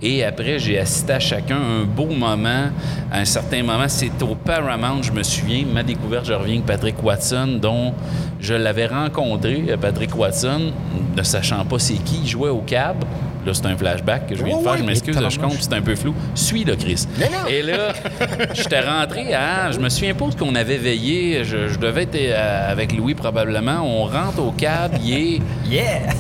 [0.03, 2.69] Et après, j'ai assisté à chacun un beau moment.
[3.11, 6.67] À un certain moment, c'est au Paramount, je me souviens, ma découverte, je reviens avec
[6.67, 7.95] Patrick Watson, dont
[8.41, 10.73] je l'avais rencontré, euh, Patrick Watson,
[11.17, 13.03] ne sachant pas c'est qui, il jouait au cab.
[13.45, 14.77] Là, c'est un flashback que je viens de faire.
[14.79, 16.15] je m'excuse, je compte, c'est un peu flou.
[16.35, 17.07] Suis, là, Chris.
[17.19, 17.49] Non, non.
[17.49, 17.93] Et là,
[18.55, 19.71] j'étais rentré à.
[19.73, 21.45] Je me souviens pas qu'on avait veillé.
[21.45, 23.83] Je, je devais être euh, avec Louis probablement.
[23.85, 26.13] On rentre au cab, il est Yeah!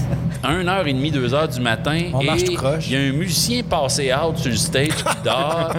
[0.45, 2.01] 1 heure et demie, 2 heures du matin.
[2.13, 2.85] On et marche tout croche.
[2.89, 5.73] Il y a un musicien passé out sur le stage qui dort.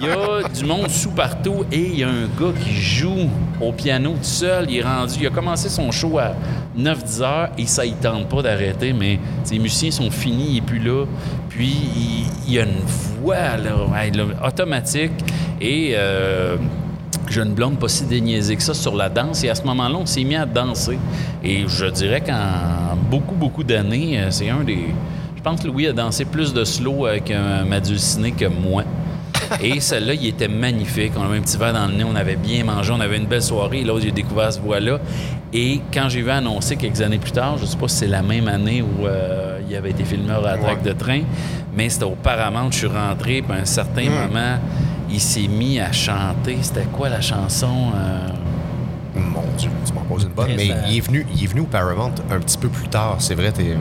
[0.00, 3.28] Il y a du monde sous partout et il y a un gars qui joue
[3.60, 4.66] au piano tout seul.
[4.70, 6.34] Il est rendu, il a commencé son show à
[6.78, 10.60] 9-10 heures et ça, il tente pas d'arrêter, mais ses musiciens sont finis, il est
[10.62, 11.04] plus là.
[11.48, 12.80] Puis il, il y a une
[13.20, 15.12] voix là, hey, là, automatique
[15.60, 15.92] et.
[15.94, 16.56] euh,
[17.28, 19.44] j'ai une blonde pas si déniaisée que ça sur la danse.
[19.44, 20.98] Et à ce moment-là, on s'est mis à danser.
[21.44, 24.86] Et je dirais qu'en beaucoup, beaucoup d'années, euh, c'est un des...
[25.36, 28.84] Je pense que Louis a dansé plus de slow avec un Madulciné que moi.
[29.62, 31.12] Et celle-là, il était magnifique.
[31.16, 33.26] On avait un petit verre dans le nez, on avait bien mangé, on avait une
[33.26, 33.82] belle soirée.
[33.82, 34.98] Là, j'ai découvert cette voix-là.
[35.52, 38.06] Et quand j'ai vu annoncer quelques années plus tard, je ne sais pas si c'est
[38.06, 41.22] la même année où euh, il avait été filmé à la traque de train,
[41.74, 44.58] mais c'était au Paramount, je suis rentré, puis à un certain moment,
[45.10, 46.58] il s'est mis à chanter.
[46.62, 47.90] C'était quoi la chanson?
[47.94, 48.28] euh?
[49.16, 50.50] Mon Dieu, tu m'en poses une bonne.
[50.56, 53.16] Mais il est, venu, il est venu au Paramount un petit peu plus tard.
[53.18, 53.76] C'est vrai, t'es.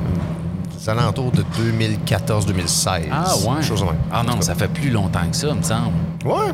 [0.78, 3.04] C'est alentour de 2014-2016.
[3.12, 3.62] Ah ouais?
[3.62, 3.96] Chose de même.
[4.12, 5.94] Ah non, ça fait plus longtemps que ça, il me semble.
[6.26, 6.52] Ouais.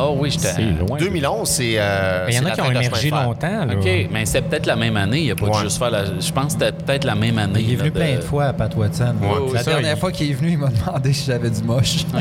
[0.00, 0.52] Ah oui, j'étais...
[0.54, 0.96] C'est loin.
[0.96, 1.74] 2011, c'est.
[1.76, 3.64] euh, il y en a qui ont émergé longtemps.
[3.66, 3.74] Là.
[3.76, 5.18] OK, mais c'est peut-être la même année.
[5.18, 5.62] Il n'y a pas de Ouais.
[5.64, 6.04] juste faire la...
[6.04, 7.60] Je pense que c'était peut-être la même année.
[7.60, 9.14] Il est là, venu de- plein de fois à Pat Watson.
[9.20, 9.52] Ouais.
[9.54, 11.96] La Ça, dernière il- fois qu'il est venu, il m'a demandé si j'avais du moche.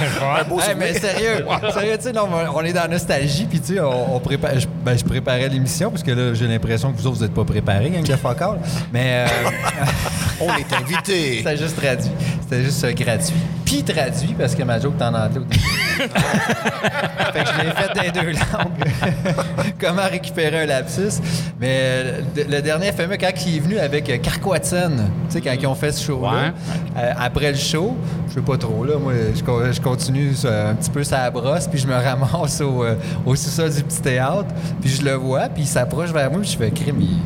[0.00, 3.80] Hey, mais sérieux, sérieux, tu sais, non, on est dans la nostalgie, puis tu sais,
[3.80, 7.06] on, on prépare, je, ben, je préparais l'émission, parce que là, j'ai l'impression que vous
[7.06, 8.58] autres, vous n'êtes pas préparés, gang de fuck all.
[8.92, 9.50] Mais euh,
[10.40, 11.36] On est invité.
[11.38, 12.10] c'était juste traduit.
[12.42, 13.34] C'était juste euh, gratuit.
[13.82, 15.60] Traduit, parce que ma joke est en anglais au début.
[15.98, 19.34] fait que je l'ai fait dans les deux langues.
[19.80, 21.20] Comment récupérer un lapsus?
[21.60, 24.92] Mais euh, le, le dernier fameux, quand il est venu avec euh, Carquatson,
[25.28, 26.52] tu sais, quand ils ont fait ce show-là, Ouais.
[26.98, 27.96] euh, après le show,
[28.28, 31.30] je sais pas trop, là, moi, je, co- je continue euh, un petit peu sa
[31.30, 32.94] brosse, puis je me ramasse au, euh,
[33.26, 34.46] au sous-sol du petit théâtre,
[34.80, 37.18] puis je le vois, puis il s'approche vers moi, puis je fais crime, il,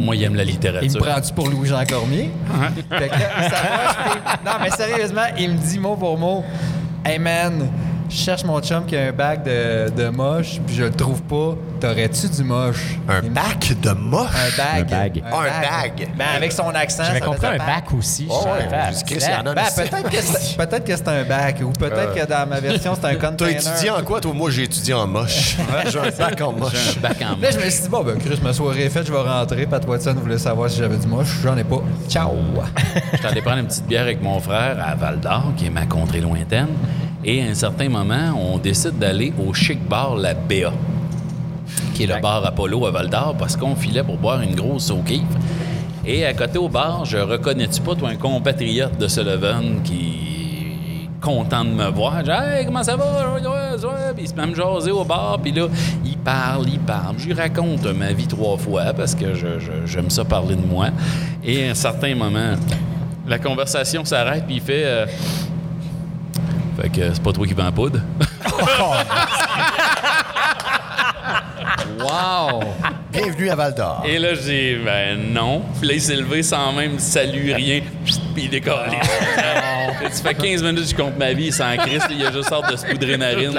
[0.00, 0.98] Pour moi, il aime la il me littérature.
[1.02, 2.30] prend-tu pour Louis-Jean Cormier?
[2.88, 6.42] fait que là, s'approche, puis- non, mais sérieusement, il me dit mot pour mot,
[7.04, 7.68] Hey man,
[8.10, 11.22] je cherche mon chum qui a un bac de, de moche, puis je le trouve
[11.22, 11.54] pas.
[11.80, 12.98] T'aurais-tu du moche?
[13.08, 14.28] Un bac de moche?
[14.34, 14.80] Un bag.
[14.80, 15.22] Un bag.
[15.26, 16.08] Un bag.
[16.16, 17.04] Ben, avec son accent.
[17.04, 18.26] J'avais compris un bac aussi.
[18.28, 18.58] Oh, Je ouais.
[18.58, 18.90] savais pas.
[18.90, 21.24] J'ai dit, Chris, il y en a Ben, peut-être que c'est peut-être que c'est un
[21.24, 23.60] bac, ou peut-être que dans ma version, c'est un T'as container.
[23.60, 24.32] étudié en quoi, toi?
[24.34, 25.56] Moi, j'ai étudié en moche.
[25.90, 26.96] J'ai un bac en moche.
[26.98, 29.06] Un bac en Là, je me suis dit, bon, ben, Chris, ma soirée est faite,
[29.06, 29.66] je vais rentrer.
[29.66, 31.28] Pat Watson voulait savoir si j'avais du moche.
[31.42, 31.80] J'en ai pas.
[32.08, 32.32] Ciao.
[33.12, 35.86] J'étais allé prendre une petite bière avec mon frère à Val d'Or, qui est ma
[35.86, 36.68] contrée lointaine.
[37.24, 40.72] Et à un certain moment, on décide d'aller au chic bar La Béa,
[41.94, 44.90] qui est le bar Apollo à Val d'Or, parce qu'on filait pour boire une grosse
[44.90, 45.20] au kiff.
[46.06, 51.20] Et à côté au bar, je reconnais-tu pas, toi, un compatriote de Sullivan qui est
[51.20, 52.20] content de me voir.
[52.20, 53.04] Je dis, Hey, comment ça va?
[53.04, 53.48] Ouais, ouais,
[53.84, 54.14] ouais.
[54.14, 55.66] Puis il se met à me jaser au bar, puis là,
[56.06, 57.16] il parle, il parle.
[57.18, 59.26] Je lui raconte ma vie trois fois parce que
[59.84, 60.86] j'aime ça parler de moi.
[61.44, 62.54] Et à un certain moment,
[63.28, 64.84] la conversation s'arrête, puis il fait.
[64.86, 65.06] euh,
[66.80, 68.00] fait que c'est pas toi qui vends la poudre.
[71.98, 72.60] Wow.
[73.12, 74.02] Bienvenue à Val d'Or.
[74.06, 75.62] Et là, j'ai dit, ben non.
[75.78, 77.82] Puis là, il s'est levé sans même salut, rien.
[78.04, 78.90] Puis il décolle.
[80.00, 82.72] Tu fais 15 minutes, je compte ma vie, il s'en crisse, il a juste hâte
[82.72, 83.52] de se poudrer narine.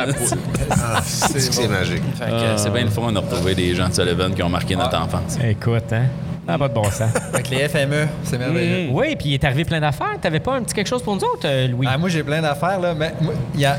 [0.71, 2.01] Ah, c'est que c'est magique.
[2.17, 4.75] Fait que c'est bien le fun de retrouver des gens de Sullivan qui ont marqué
[4.75, 5.37] notre enfance.
[5.43, 6.05] Écoute, hein?
[6.47, 7.11] N'a pas de bon sens.
[7.33, 8.89] Que les FME, c'est merveilleux.
[8.91, 10.17] oui, puis il est arrivé plein d'affaires.
[10.19, 11.87] T'avais pas un petit quelque chose pour nous autres, euh, Louis?
[11.89, 13.13] Ah, moi, j'ai plein d'affaires, là, mais
[13.53, 13.77] il y a.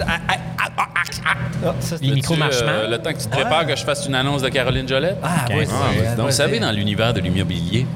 [0.00, 1.34] Ah, ah, ah, ah, ah,
[1.66, 2.90] ah, ça, Les euh, mal.
[2.90, 5.16] le temps que tu te prépares que je fasse une annonce de Caroline Jolette.
[5.22, 6.16] Ah, oui, Ah, vrai.
[6.16, 7.86] donc, vous savez, dans l'univers de l'immobilier,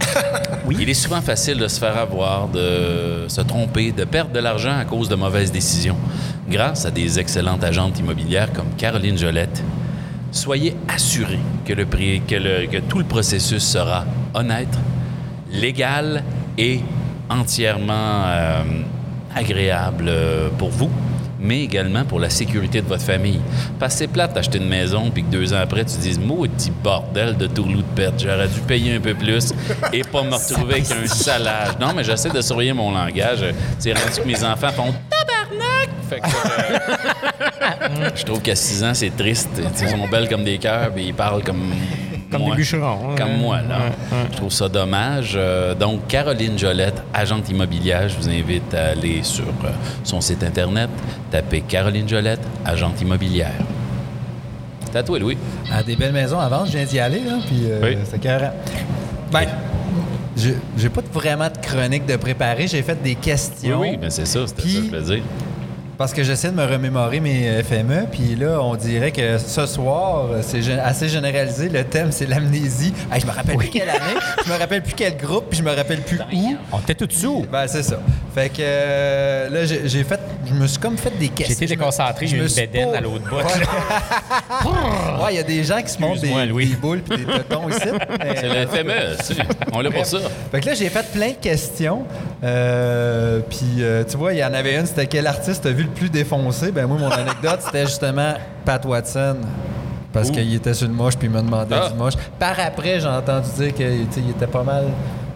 [0.70, 4.78] il est souvent facile de se faire avoir, de se tromper, de perdre de l'argent
[4.78, 5.96] à cause de mauvaises décisions.
[6.48, 9.62] Grâce à des excellentes agentes immobilières comme Caroline Jolette,
[10.30, 14.68] soyez assurés que, le que, le- que tout le processus sera honnête,
[15.50, 16.22] légal
[16.56, 16.80] et
[17.30, 18.62] entièrement euh,
[19.34, 20.90] agréable euh, pour vous
[21.40, 23.38] mais également pour la sécurité de votre famille.
[23.78, 26.72] Parce que c'est plate d'acheter une maison puis que deux ans après, tu dises «Maudit
[26.82, 29.52] bordel de tourlou de pète, j'aurais dû payer un peu plus
[29.92, 33.44] et pas me retrouver avec un salage.» Non, mais j'essaie de surveiller mon langage.
[33.78, 37.47] C'est rendu que mes enfants font «Tabarnak!» Fait que, euh,
[38.14, 39.48] je trouve qu'à 6 ans, c'est triste.
[39.80, 41.72] Ils sont belles comme des cœurs puis ils parlent comme
[42.30, 42.50] Comme moi.
[42.50, 43.10] des bûcherons.
[43.10, 43.14] hein.
[43.16, 43.78] Comme moi, là.
[44.32, 45.32] Je trouve ça dommage.
[45.36, 49.68] Euh, donc, Caroline Jolette, agente immobilière, je vous invite à aller sur euh,
[50.04, 50.90] son site Internet,
[51.30, 53.52] taper Caroline Jolette, agente immobilière.
[54.90, 55.36] C'est à toi, Louis.
[55.72, 57.98] À des belles maisons à vendre, je viens d'y aller, là, puis euh, Oui.
[58.10, 58.46] c'est carré.
[59.30, 59.44] Ben,
[60.36, 63.80] j'ai j'ai pas vraiment de chronique de préparer, j'ai fait des questions.
[63.80, 65.22] Oui, oui, mais c'est ça, c'était ça que je veux dire.
[65.98, 70.26] Parce que j'essaie de me remémorer mes FME, puis là, on dirait que ce soir,
[70.42, 71.68] c'est assez généralisé.
[71.68, 72.94] Le thème, c'est l'amnésie.
[73.12, 74.14] Hey, je me rappelle plus quelle année,
[74.46, 76.56] je me rappelle plus quel groupe, puis je me rappelle plus où.
[76.72, 77.44] On était tout dessous.
[77.50, 77.98] Ben, c'est ça.
[78.32, 80.20] Fait que euh, là, j'ai fait.
[80.46, 81.56] Je me suis comme fait des questions.
[81.64, 83.36] Me- déconcentré, je j'ai une bédaine pas- à l'autre bout.
[83.36, 83.42] Ouais.
[84.64, 87.68] Ouais, il y a des gens qui se montrent des, des boules puis des tétons
[87.68, 87.80] ici.
[88.18, 89.42] Mais- C'est le FME.
[89.72, 90.18] On l'a pour ça.
[90.50, 92.04] Fait que là, j'ai fait plein de questions.
[92.44, 95.84] Euh, puis, euh, tu vois, il y en avait une, c'était quel artiste as vu
[95.84, 96.70] le plus défoncé?
[96.72, 99.36] Ben moi, mon anecdote, c'était justement Pat Watson.
[100.12, 101.88] Parce qu'il était sur le moche, puis il me demandait Ah.
[101.90, 102.14] du moche.
[102.38, 104.84] Par après, j'ai entendu dire qu'il était pas mal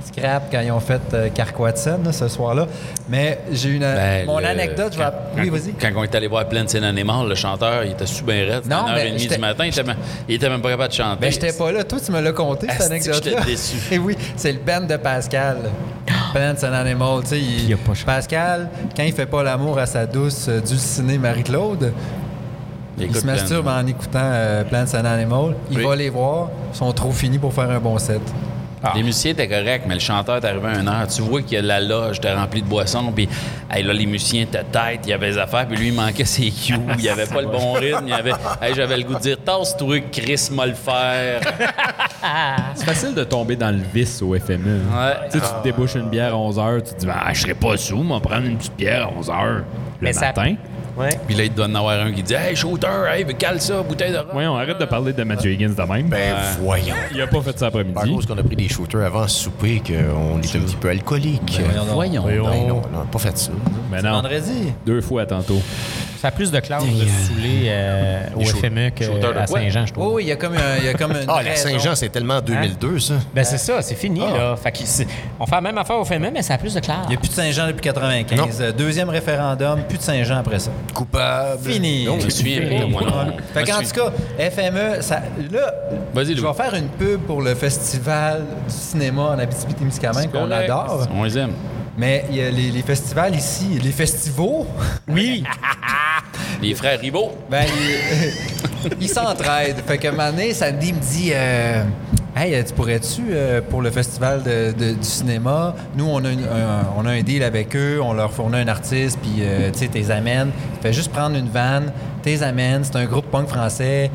[0.07, 1.29] scrap quand ils ont fait euh,
[2.05, 2.67] là, ce soir-là.
[3.09, 3.81] Mais j'ai une...
[3.81, 5.05] Ben, mon le- anecdote, je vais...
[5.39, 5.73] Oui, vas-y.
[5.75, 8.63] Quand on est allé voir Pleine Scène Animal, le chanteur, il était super raide.
[8.65, 8.91] C'était Non, du
[9.41, 9.65] matin.
[9.65, 9.97] Il était, même,
[10.29, 11.19] il était même pas capable de chanter.
[11.21, 11.85] Ben, j'étais pas là.
[11.85, 13.31] Toi, tu me l'as conté, cette anecdote-là.
[13.41, 13.77] j'étais déçu.
[13.95, 15.57] Et oui, c'est le band de Pascal.
[16.35, 17.21] Band, c'est un animal.
[17.23, 18.07] Tu sais, il- il a pas chanté?
[18.07, 21.93] Pascal, quand il fait pas l'amour à sa douce euh, dulcinée Marie-Claude,
[22.99, 23.35] il se Pleine.
[23.37, 25.55] masturbe en écoutant euh, Plants and Animal.
[25.71, 25.85] Il Oui.
[25.85, 26.49] va les voir.
[26.73, 28.21] Ils sont trop finis pour faire un bon set.
[28.95, 31.07] Les musiciens étaient corrects, mais le chanteur est arrivé à une heure.
[31.07, 33.29] Tu vois que la loge était remplie de boissons, puis
[33.71, 36.25] hey, là, les musiciens étaient tête, il y avait des affaires, puis lui, il manquait
[36.25, 38.33] ses cues, il avait pas le bon rythme, il avait...
[38.61, 41.41] Hey, J'avais le goût de dire «Tasse-toi, Chris, m'a le faire.
[42.75, 44.81] C'est facile de tomber dans le vice au FME.
[44.93, 45.07] hein.
[45.09, 45.29] Ouais.
[45.31, 47.55] Tu sais, tu te débouches une bière à 11h, tu te dis, ah, je serais
[47.55, 49.65] pas sous, m'en prendre une petite bière à 11h le
[50.01, 50.55] Mais ça- matin.
[50.97, 53.83] Ouais.» Puis là, il doit en avoir un qui dit «Hey, shooter, hey, cale ça,
[53.83, 54.29] bouteille de rhum.
[54.33, 56.09] Voyons, arrête de parler de Mathieu Higgins de même.
[56.09, 56.95] Ben voyons.
[57.15, 58.15] il a pas fait ça À après-midi.
[58.15, 61.61] cause qu'on a pris des shooters avant souper, qu'on est un petit peu alcoolique.
[61.93, 62.23] Voyons.
[62.23, 62.45] Voyons.
[62.51, 63.51] Ben non, on n'a pas fait ça.
[63.91, 64.73] Mais non, Vendredi.
[64.87, 65.61] deux fois tantôt.
[66.19, 69.07] Ça a plus de classe de saouler euh, au FME qu'à?
[69.47, 70.15] Saint-Jean, je trouve.
[70.15, 71.25] oui, il y a comme, un- il y a comme une.
[71.27, 71.57] Ah, la.
[71.57, 73.15] Saint-Jean, c'est tellement 2002, ça.
[73.35, 74.55] Ben c'est ça, c'est fini là.
[74.57, 75.07] Fait que c'est-
[75.41, 76.99] on fait la même affaire au FME, mais ça a plus de classe.
[77.07, 78.39] Il n'y a plus de Saint-Jean depuis 95.
[78.39, 78.47] Non.
[78.61, 80.71] Euh, Deuxième référendum, plus de Saint-Jean après ça.
[80.95, 81.71] Coupable.
[81.73, 82.05] Fini.
[82.05, 83.33] Non, Je moi non.
[83.55, 84.13] Fait qu'en suis- tout cas,
[84.51, 85.75] FME, ça, là,
[86.15, 90.65] Vas-y, je vais faire une pub pour le festival du cinéma en Abitibi-Témiscamingue qu'on correct.
[90.71, 91.07] adore.
[91.15, 91.53] On les aime.
[91.97, 94.65] Mais il y a les, les festivals ici, les festivals,
[95.09, 95.45] Oui.
[96.63, 97.33] Les frères Ribot.
[97.51, 97.65] ben,
[99.01, 99.83] ils s'entraident.
[99.87, 101.83] Fait que Mané, Sandy me dit euh,
[102.35, 106.35] Hey, tu pourrais-tu, euh, pour le festival de- du cinéma, nous, on a, un,
[106.97, 110.11] on a deal avec eux, on leur fournit un artiste, puis euh, tu sais, t'es
[110.11, 110.51] amènes.
[110.81, 111.93] Fais juste prendre une vanne,
[112.23, 112.85] t'es amènes.
[112.85, 114.11] C'est un groupe punk français.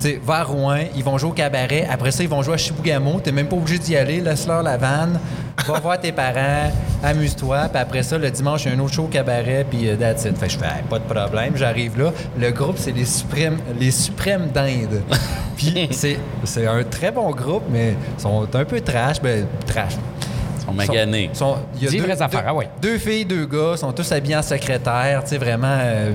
[0.00, 1.86] Tu sais, va à Rouen, ils vont jouer au cabaret.
[1.90, 3.20] Après ça, ils vont jouer à Chibougamau.
[3.20, 4.20] T'es même pas obligé d'y aller.
[4.20, 5.18] Laisse-leur la vanne.
[5.66, 6.70] Va voir tes parents.
[7.02, 7.68] Amuse-toi.
[7.72, 9.66] Puis après ça, le dimanche, il y a un autre show au cabaret.
[9.68, 10.36] Puis euh, that's it.
[10.38, 11.56] Fait que je fais, Hey, pas de problème.
[11.56, 12.12] J'arrive là.
[12.38, 15.02] Le groupe, c'est les Suprêmes, les Suprêmes d'Inde.
[15.56, 19.20] Puis c'est, c'est un très bon groupe, mais ils sont un peu trash.
[19.22, 19.92] Ben, trash.
[20.60, 21.30] Ils sont maganés.
[21.32, 22.68] Sont- sont- il y a deux, vraies affaires, deux- ah ouais.
[22.82, 26.10] deux filles, deux gars, sont tous habillés en secrétaire, tu sais, vraiment euh,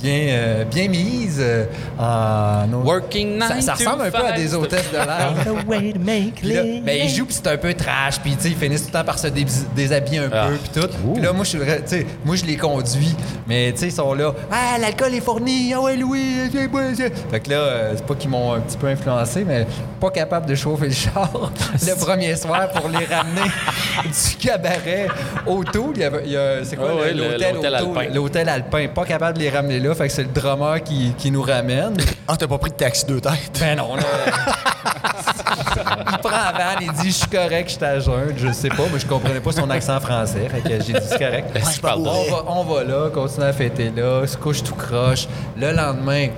[0.00, 1.38] bien, euh, bien mises.
[1.40, 1.64] euh,
[1.98, 5.34] en, Working ça, ressemble un peu à des hôtesses de l'air.
[6.84, 8.98] Ben, ils jouent, puis c'est un peu trash, puis tu sais, ils finissent tout le
[8.98, 10.46] temps par se dés- déshabiller un Ah.
[10.48, 10.88] peu, puis tout.
[11.14, 11.58] Puis là, moi, je suis
[12.24, 13.14] moi, les conduis,
[13.46, 14.32] mais tu sais, ils sont là.
[14.50, 16.68] Ah, l'alcool est fourni, ah ouais, Louis, viens.
[17.30, 19.66] Fait que là, euh, c'est pas qu'ils m'ont un petit peu influencé, mais
[20.00, 21.30] pas capable de chauffer le char
[21.86, 23.50] le premier soir pour les ramener
[24.04, 25.08] du cabaret
[25.46, 25.94] au Toul.
[25.96, 28.02] Il y a- c'est quoi Ah l'hôtel alpin.
[28.14, 28.86] L'hôtel alpin.
[28.94, 31.96] Pas capable de les ramener là, fait que c'est le drummer qui, qui nous ramène.
[32.28, 33.58] Ah, t'as pas pris de taxi deux têtes?
[33.60, 34.02] Ben non, là.
[36.12, 38.34] il prend la vanne, il dit Je suis correct, je jeun.
[38.36, 40.48] Je sais pas, mais je comprenais pas son accent français.
[40.48, 41.50] Fait que j'ai dit C'est correct.
[41.52, 44.62] Ben, si je parle on, va, on va là, continue à fêter là, se couche
[44.62, 45.28] tout croche.
[45.56, 46.28] Le lendemain,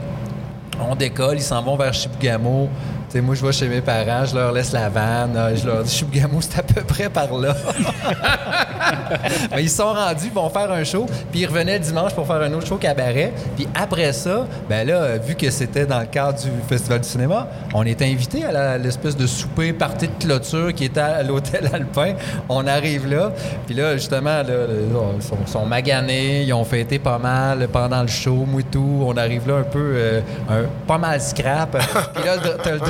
[0.81, 2.69] on décolle, ils s'en vont vers Chibougamau.
[3.11, 5.67] Tu sais, moi, je vais chez mes parents, je leur laisse la vanne, euh, je
[5.67, 7.55] leur dis Chibougamau, c'est à peu près par là.
[9.55, 12.27] Mais ils sont rendus, ils vont faire un show, puis ils revenaient le dimanche pour
[12.27, 13.33] faire un autre show cabaret.
[13.57, 17.09] Puis après ça, ben là, euh, vu que c'était dans le cadre du Festival du
[17.09, 21.69] cinéma, on était invités à l'espèce de souper partie de clôture qui était à l'hôtel
[21.73, 22.15] Alpin.
[22.49, 23.33] On arrive là,
[23.67, 28.45] puis là, justement, ils sont, sont maganés, ils ont fêté pas mal pendant le show,
[28.47, 29.03] moi et tout.
[29.07, 31.71] On arrive là un peu, euh, un- pas mal scrap.
[32.15, 32.81] puis là, t'as le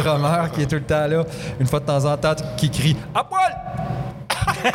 [0.54, 1.24] qui est tout le temps là,
[1.60, 3.56] une fois de temps en temps, qui crie «À poil!»
[4.30, 4.72] À poil!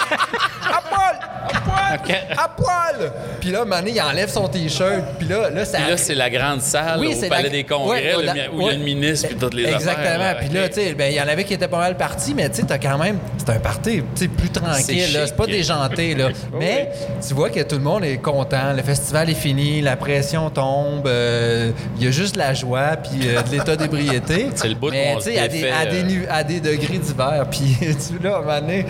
[1.94, 2.18] À poil!
[2.38, 3.12] À poil!
[3.40, 5.04] Puis là, Mané, il enlève son T-shirt.
[5.20, 5.78] Puis là, là, ça.
[5.80, 8.26] Puis là, c'est la grande salle Oui, au c'est Palais la- des Congrès, Ouais, le
[8.26, 9.78] la- mi- où il y a le ministre puis toutes les affaires.
[9.80, 10.34] Exactement.
[10.40, 12.50] Puis là, tu sais, ben, il y en avait qui étaient pas mal partis, mais
[12.50, 13.18] tu sais, t'as quand même.
[13.38, 15.28] C'est un party, tu sais, plus tranquille, C'est là.
[15.28, 16.30] C'est pas déjanté, là.
[16.60, 16.90] mais
[17.26, 18.74] tu vois que tout le monde est content.
[18.76, 21.08] Le festival est fini, la pression tombe.
[21.08, 24.48] euh, Il y a juste de la joie, puis euh, de l'état d'ébriété.
[24.56, 26.26] C'est le bout Mais où on tu sais, se à des, défait, à, des, euh.
[26.30, 27.46] à des degrés divers.
[27.52, 28.86] Puis tu là, à un moment donné,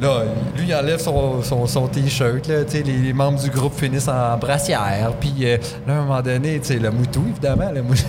[0.00, 0.22] Là,
[0.56, 2.46] lui, il enlève son, son, son T-shirt.
[2.46, 5.12] là, tu sais, Les, les membres du groupe finissent en brassière.
[5.20, 5.56] Puis euh,
[5.86, 7.70] là, à un moment donné, tu sais, le moutou, évidemment.
[7.72, 8.02] Le moutou.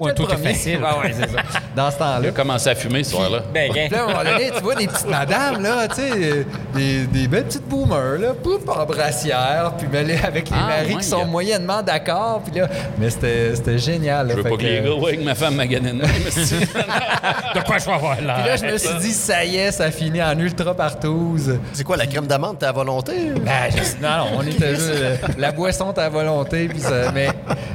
[0.00, 0.80] Ouais, toi, t'es facile.
[0.84, 1.38] Ah ouais, c'est ça.
[1.76, 2.20] Dans ce temps-là.
[2.22, 3.40] Il a commencé à fumer ce soir-là.
[3.52, 3.86] Ben, gain.
[3.88, 7.06] Puis là, à un moment donné, tu vois des petites madames, là, tu sais, des,
[7.06, 11.00] des belles petites boomers, là, pouf, en brassière, puis mêlées avec les Ah, maris ouais,
[11.00, 11.24] qui sont gars.
[11.24, 14.26] moyennement d'accord, puis là, mais c'était c'était génial.
[14.28, 17.78] là, Je veux pas que les gars voient que ma femme m'a gagné de quoi
[17.78, 18.34] je vais avoir là?
[18.40, 20.74] Puis là, je me suis dit, ça y est, ça finit en ultra
[21.06, 21.58] partouze.
[21.72, 23.12] C'est quoi, la crème d'amande, t'as à volonté?
[23.44, 24.90] Ben, je- non, non, on était juste.
[24.92, 27.12] euh, la boisson à volonté, puis ça.
[27.12, 27.28] Mais,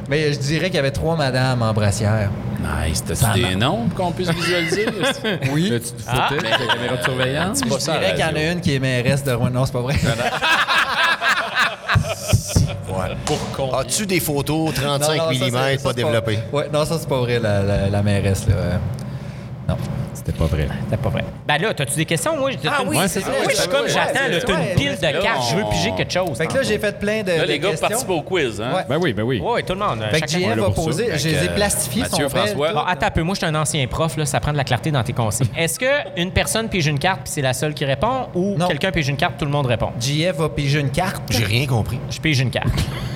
[0.09, 2.29] mais je dirais qu'il y avait trois madames en brassière.
[2.87, 3.03] Nice.
[3.05, 4.85] T'as-tu des noms pour qu'on puisse visualiser?
[5.51, 5.69] Oui.
[5.69, 7.59] Là, tu te footais avec la caméra de surveillance?
[7.63, 9.49] Je dirais qu'il y en a une qui est mairesse de Rouen.
[9.49, 9.95] Non, c'est pas vrai.
[13.73, 16.39] As-tu des photos 35 Non, non, ça, c'est- mm pas développées?
[16.51, 18.79] Ouais, non, ça, c'est pas vrai, la, la, la mairesse, là.
[19.71, 19.77] Euh, Non.
[20.13, 20.67] C'était pas vrai.
[20.89, 21.23] C'est pas vrai.
[21.47, 22.37] Ben là, t'as-tu des questions?
[22.37, 23.31] Moi, j'ai Ah une- oui, c'est vrai.
[23.43, 26.11] Moi, je suis comme j'attends, là, t'as une pile de cartes, je veux piger quelque
[26.13, 26.37] chose.
[26.37, 27.31] Fait que là, j'ai fait plein de.
[27.31, 28.83] Là, les gars participent au quiz, hein?
[28.87, 29.41] Ben oui, ben oui.
[29.43, 30.03] Oui, tout le monde.
[30.11, 30.71] Fait que JF va ça.
[30.71, 31.09] poser.
[31.17, 32.29] Je les ai euh, plastifiés, Mathieu.
[32.29, 32.73] François.
[32.73, 33.23] Bon, attends un peu.
[33.23, 35.47] Moi, je suis un ancien prof, là, ça prend de la clarté dans tes consignes.
[35.57, 39.07] Est-ce qu'une personne pige une carte puis c'est la seule qui répond ou quelqu'un pige
[39.07, 39.89] une carte tout le monde répond?
[39.99, 41.99] JF va piger une carte, J'ai rien compris.
[42.11, 42.67] Je pige une carte.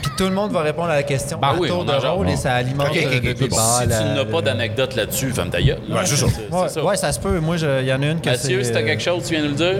[0.02, 2.30] puis tout le monde va répondre à la question Bah par oui, tour de rôle
[2.30, 3.58] et ça alimente euh, le débat.
[3.82, 5.82] Si tu n'as pas d'anecdote là-dessus, femme ta gueule.
[6.51, 6.84] Ouais, c'est ça.
[6.84, 7.39] Ouais, se peut.
[7.39, 8.43] Moi, il y en a une que c'est.
[8.49, 9.75] Mathieu, si t'as euh, quelque chose, tu viens nous le dire?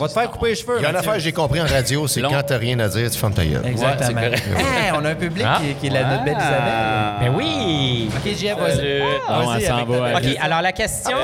[0.00, 0.76] Va te faire couper les cheveux.
[0.78, 2.30] Il y a une affaire que j'ai compris en radio, c'est Long.
[2.30, 3.60] quand t'as rien à dire, tu fermes ta gueule.
[3.66, 4.20] Exactement.
[4.22, 5.58] Hey, on a un public Ah.
[5.60, 7.14] qui, est- qui est la notre belle Isabelle.
[7.20, 8.08] Ben oui!
[8.16, 8.54] Ok, Salut.
[8.60, 9.02] vas-y.
[9.28, 11.16] Ah, s'en va avec- OK, alors la question...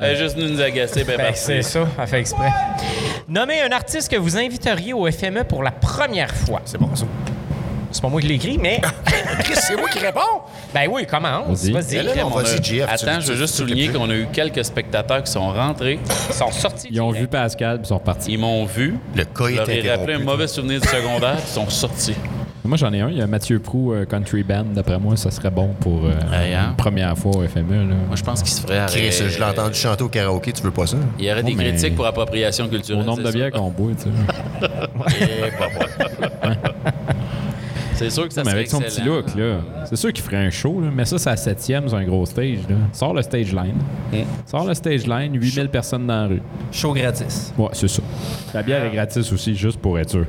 [0.00, 2.48] Elle juste nous nous agacer, ben, Ben, c'est ça, elle fait exprès.
[3.28, 6.62] Nommez un artiste que vous inviteriez au FME pour la première fois.
[6.64, 7.04] C'est bon, ça.
[7.92, 8.80] C'est pas moi qui l'ai écrit, mais...
[9.40, 10.20] Chris, c'est moi qui réponds?
[10.72, 11.64] Ben oui, commence.
[11.64, 12.02] Vas-y.
[12.02, 13.68] Là, on on va a- dire GF, tu- Attends, tu- je veux juste tu- tu-
[13.68, 15.98] souligner tu- qu'on a eu quelques spectateurs qui sont rentrés.
[16.28, 16.88] Ils sont sortis.
[16.90, 18.32] Ils ont vu Pascal puis ils sont repartis.
[18.32, 18.96] Ils m'ont vu.
[19.16, 22.14] Le cas Je est leur ai rappelé un mauvais souvenir du secondaire, ils sont sortis.
[22.62, 23.08] Moi, j'en ai un.
[23.08, 24.64] Il y a Mathieu Prou, euh, Country Band.
[24.72, 26.66] D'après moi, ça serait bon pour euh, Hey, hein?
[26.70, 27.72] une première fois au FME.
[27.88, 27.94] Là.
[28.06, 29.28] Moi, je pense qu'ils se feraient Chris, arrêter.
[29.28, 30.96] je l'ai entendu chanter au karaoké, tu veux pas ça?
[31.18, 33.02] Il y aurait des Oh, mais- critiques pour appropriation culturelle.
[33.02, 34.68] Au nombre de c'est bières qu'on boit, tu sais.
[35.20, 35.66] Eh, bah,
[36.42, 36.69] bah.
[38.00, 40.48] C'est sûr que ça Mais avec son petit look, là, c'est sûr qu'il ferait un
[40.50, 42.60] show, là, mais ça, c'est à septième sur un gros stage.
[42.68, 42.76] Là.
[42.92, 43.74] Sors le stage line.
[44.10, 44.16] Mm.
[44.46, 46.42] Sors le stage line, 8000 personnes dans la rue.
[46.72, 47.52] Show gratis.
[47.58, 48.02] Ouais, c'est ça.
[48.54, 50.24] La bière est gratis aussi, juste pour être sûr.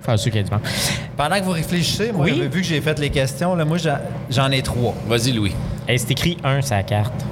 [0.00, 0.60] Enfin, ceux qui a du vent.
[1.16, 2.40] Pendant que vous réfléchissez, moi, Oui.
[2.50, 3.98] vu que j'ai fait les questions, là, moi, j'en-
[4.28, 4.94] j'en ai trois.
[5.08, 5.52] Vas-y, Louis.
[5.88, 7.24] Hey, c'est écrit 1 sur la carte.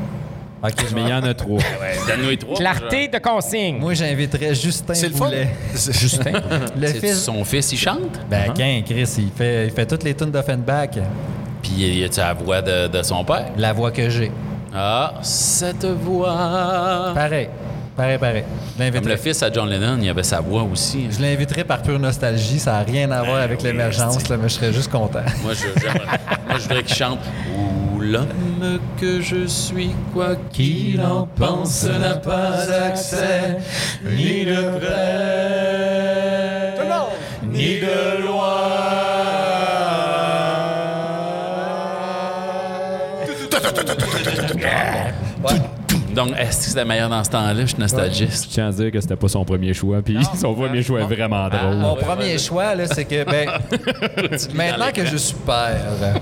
[0.63, 1.59] OK, Mais il y en a trois.
[2.09, 2.57] Donne-nous les trois.
[2.57, 3.79] Clarté de consigne.
[3.79, 5.27] Moi, j'inviterais Justin C'est le fun.
[5.27, 5.49] Boulet.
[5.75, 6.33] Justin?
[6.79, 7.23] Le C'est fils.
[7.25, 8.21] son fils, il chante?
[8.31, 10.91] Ben, qu'un, Chris, il fait, il fait toutes les tunes d'Offenbach.
[11.63, 13.47] Puis y a-tu la voix de, de son père?
[13.57, 14.31] La voix que j'ai.
[14.75, 17.13] Ah, cette voix.
[17.15, 17.49] Pareil.
[17.97, 18.45] Pareil, pareil.
[18.47, 19.17] Je Comme le l'inviterais.
[19.19, 21.09] fils à John Lennon, il avait sa voix aussi.
[21.11, 22.59] Je l'inviterais par pure nostalgie.
[22.59, 25.21] Ça n'a rien à voir avec l'émergence, là, mais je serais juste content.
[25.43, 26.07] Moi, je, j'aimerais-
[26.49, 27.19] moi, je voudrais qu'il chante
[28.03, 33.59] l'homme que je suis, quoi qu'il en pense, n'a pas accès
[34.05, 36.75] ni de près,
[37.45, 38.73] ni de loin.
[46.15, 47.61] Donc, est-ce que c'était meilleur dans ce temps-là?
[47.63, 48.45] Je suis nostalgiste.
[48.45, 51.15] Je tiens à dire que c'était pas son premier choix, puis son premier choix est
[51.15, 51.77] vraiment drôle.
[51.77, 53.49] Mon premier choix, là, c'est que, ben,
[54.55, 56.15] maintenant que je suis père, euh,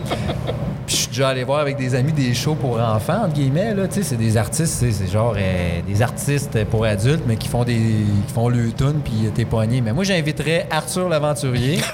[0.87, 3.74] puis je suis déjà allé voir avec des amis des shows pour enfants, entre guillemets,
[3.74, 7.37] là, tu sais, c'est des artistes, c'est c'est genre euh, des artistes pour adultes, mais
[7.37, 9.81] qui font des, qui font le tune puis t'es poigné.
[9.81, 11.81] Mais moi, j'inviterais Arthur l'aventurier.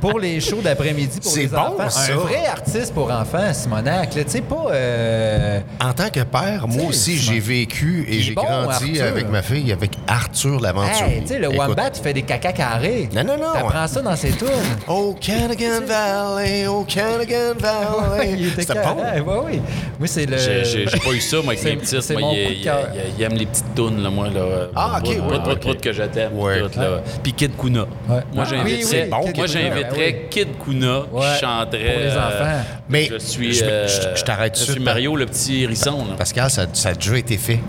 [0.00, 1.90] Pour les shows d'après-midi pour C'est les bon, enfants.
[1.90, 2.12] ça.
[2.12, 4.14] Un vrai artiste pour enfants, Simonac.
[4.14, 4.66] là, Tu sais, pas...
[4.70, 9.04] euh, En tant que père, moi aussi, c'est j'ai vécu et j'ai bon, grandi Arthur.
[9.04, 11.16] avec ma fille, avec Arthur l'aventurier.
[11.16, 13.08] Hey, tu sais, le Écoute, Wombat, il fait des caca carrés.
[13.14, 13.52] Non, non, non.
[13.52, 14.46] T'apprends ça dans ses tunes.
[14.86, 18.38] Oh, Canagan Valley, oh, Canagan Valley.
[18.56, 19.20] C'était carré.
[19.20, 19.32] bon.
[19.32, 19.60] Ouais, oui.
[19.98, 20.36] Moi, c'est le.
[20.38, 22.00] J'ai pas eu ça, moi, avec c'est- mes petites.
[22.02, 24.28] c'est Moi, mon il, aime les petites tounes, là, moi.
[24.28, 25.16] Là, Ah, ok,
[25.58, 27.00] prout que là.
[27.22, 27.86] Puis Kid Kuna.
[28.06, 31.92] Moi, Ah, oui, oui, moi, Kid J'inviterais ouais, Kid Kuna Ouais, qui chanterait.
[31.92, 32.64] pour les euh, enfants.
[32.88, 33.52] Mais je suis.
[33.54, 36.04] je- euh, je- je t'arrête Je tout de suis Mario, le petit hérisson.
[36.08, 36.14] Là.
[36.16, 37.60] Pascal, ça, ça a déjà été fait.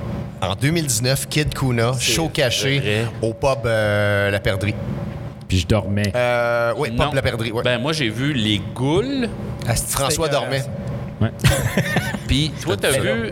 [0.41, 3.05] En 2019, Kid Kuna, show caché vrai.
[3.21, 4.73] au pub euh, La Perdrix.
[5.47, 6.12] Puis je dormais.
[6.15, 7.63] Euh, oui, pub La Perdrix, ouais.
[7.63, 9.27] Ben, moi, j'ai vu les goules.
[9.67, 10.63] Asti, François dormait.
[11.19, 11.32] Ouais.
[12.27, 13.32] Puis, toi, t'as vu.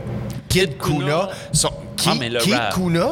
[0.49, 1.29] Kid Kuna?
[1.53, 2.73] son- Ki- Ah, mais le Kid rap.
[2.73, 3.07] Kuna,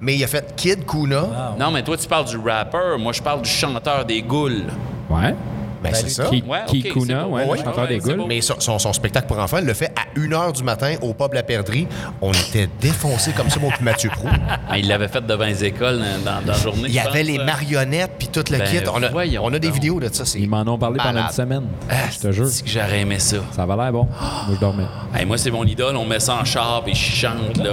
[0.00, 1.54] mais il a fait Kid Kuna.
[1.58, 2.96] Non, mais toi, tu parles du rapper.
[2.98, 4.64] Moi, je parle du chanteur des goules.
[5.10, 5.34] Ouais.
[5.82, 6.24] Ben, c'est ça.
[6.24, 7.34] Ki- Ouais, ok, Kikuna, bon.
[7.36, 8.16] ouais, Ouais, le chanteur ouais, des c'est Goules.
[8.18, 8.26] bon.
[8.26, 11.14] Mais son, son- son spectacle pour enfants, il le fait à 1h du matin au
[11.14, 11.86] pub La Perdrix.
[12.20, 14.28] On était défoncés comme ça, mon petit Mathieu Prou.
[14.68, 16.84] Ah, il l'avait fait devant les écoles dans, dans- dans la journée.
[16.88, 17.44] Il y avait pense, les euh.
[17.44, 18.78] marionnettes puis tout le Ben, kit.
[18.92, 19.74] On a, voyons on a des donc.
[19.74, 20.24] vidéos de ça.
[20.24, 21.64] c'est Ils m'en ont parlé pendant une semaine.
[21.90, 22.46] Ah, je te jure.
[22.48, 23.36] c'est que j'aurais aimé ça?
[23.52, 24.04] Ça avait l'air bon.
[24.46, 24.84] Moi, je dormais.
[25.18, 25.96] Hey, moi, c'est mon idole.
[25.96, 27.64] On met ça en char et je chante là,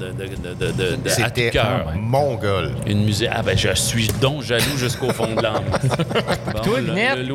[0.00, 1.50] de, de, de, de, C'était
[1.96, 2.72] mongol.
[2.86, 3.28] Une musique.
[3.32, 5.64] Ah, ben, je suis donc jaloux jusqu'au fond de l'âme.
[6.52, 6.60] Bon,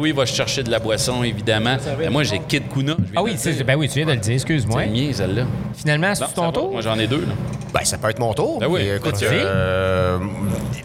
[0.04, 1.78] Louis va chercher de la boisson, évidemment.
[1.98, 2.98] Ben, moi, j'ai Kid Kuna.
[3.16, 4.82] Ah oui, ben oui, tu viens de le dire, excuse-moi.
[4.84, 5.44] C'est mien, celle-là.
[5.74, 6.52] Finalement, c'est ton va.
[6.52, 6.72] tour?
[6.74, 7.22] Moi, j'en ai deux.
[7.22, 7.34] Là.
[7.74, 8.60] Ben, ça peut être mon tour.
[8.60, 10.20] Ben oui, écoute, euh,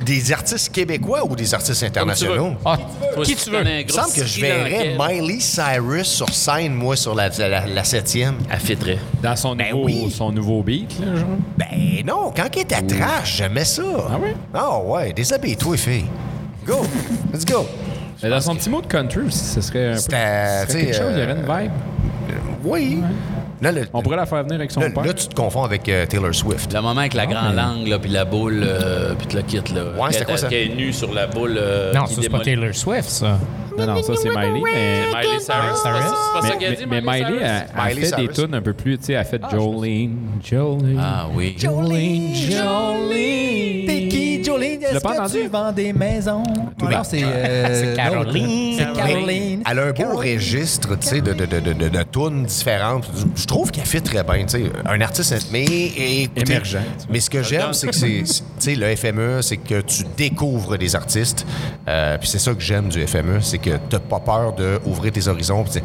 [0.02, 2.52] des artistes québécois ou des artistes internationaux?
[2.64, 2.78] Ah,
[3.24, 3.58] qui si tu veux?
[3.58, 7.66] un Il me semble que je verrais Miley Cyrus sur scène, moi, sur la, la,
[7.66, 8.36] la septième.
[8.48, 8.98] Elle fitterait.
[9.20, 10.10] Dans son, Ben nouveau, oui.
[10.16, 11.26] son nouveau beat, là, genre?
[11.56, 11.66] Ben
[12.06, 13.82] non, quand il était trash, j'aimais ça.
[14.10, 14.30] Ah oui?
[14.54, 16.04] Ah ouais, déshabille-toi, fille.
[16.64, 16.82] Go!
[17.32, 17.66] Let's go!
[18.22, 19.98] Mais dans son petit mot de country aussi, ce serait un peu.
[19.98, 21.72] Serait tu sais, quelque chose, il y aurait euh, une vibe.
[22.64, 23.02] Oui.
[23.60, 25.04] Là, le- On pourrait la faire venir avec son là, père.
[25.04, 26.72] là, tu te confonds avec euh, Taylor Swift.
[26.72, 29.82] Le moment avec la grande langue, là, puis la boule, euh, puis le kit, là.
[30.00, 30.48] Ouais, c'était Qui quoi, est- ça?
[30.48, 31.56] Qui est nue sur la boule.
[31.58, 32.38] euh, Non, ça, c'est pas.
[32.40, 33.38] Taylor Swift, ça.
[33.76, 34.60] Non, non, ça, c'est Miley.
[34.64, 35.42] Mais, Miley Cyrus.
[35.42, 37.42] C'est pas ça- c'est pas ça mais, qu'elle dit, mais- mais Miley, Cyrus?
[37.42, 40.98] elle, elle Miley fait des tunes un peu plus, tu sais, elle fait Jolene, Jolene.
[41.00, 41.56] Ah oui.
[41.58, 43.86] Jolene, Jolene.
[43.86, 44.82] T'es qui, Jolene?
[44.82, 45.38] Est-ce que entendu?
[45.42, 46.42] tu vends des maisons?
[46.78, 47.22] ben, non, c'est...
[47.22, 48.76] euh, C'est Caroline.
[48.78, 49.62] C'est Caroline.
[49.70, 50.34] Elle a un beau Caroline.
[50.36, 53.08] registre, tu sais, de, de, de, de, de, de tunes différentes.
[53.36, 54.72] Je trouve qu'elle fait très bien, tu sais.
[54.86, 56.78] Un artiste, mais écoutez, Émergent.
[57.10, 58.24] Mais ce que j'aime, c'est que c'est,
[58.60, 61.46] tu le FME, c'est que tu découvres des artistes.
[61.88, 65.26] Euh, puis c'est ça que j'aime du FME, c'est que t'as pas peur d'ouvrir tes
[65.28, 65.64] horizons.
[65.64, 65.80] Puis tu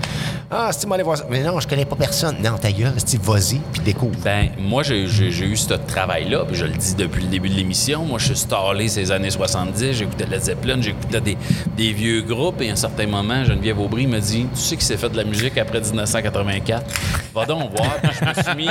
[0.52, 1.26] ah, c'est aller voir ça.
[1.30, 2.36] Mais non, je connais pas personne.
[2.44, 4.16] Non, ta gueule, c'est vas-y, puis découvre.
[4.24, 8.06] Ben, moi, j'ai eu ce travail-là, puis je le dis depuis le début de l'émission.
[8.06, 8.53] Moi, je suis
[8.88, 11.38] ces années 70, j'écoutais Led Zeppelin, j'écoutais des,
[11.76, 14.86] des vieux groupes, et à un certain moment, Geneviève Aubry me dit Tu sais qui
[14.86, 16.86] s'est fait de la musique après 1984
[17.34, 17.96] Va donc voir.
[18.02, 18.70] Puis je me suis mis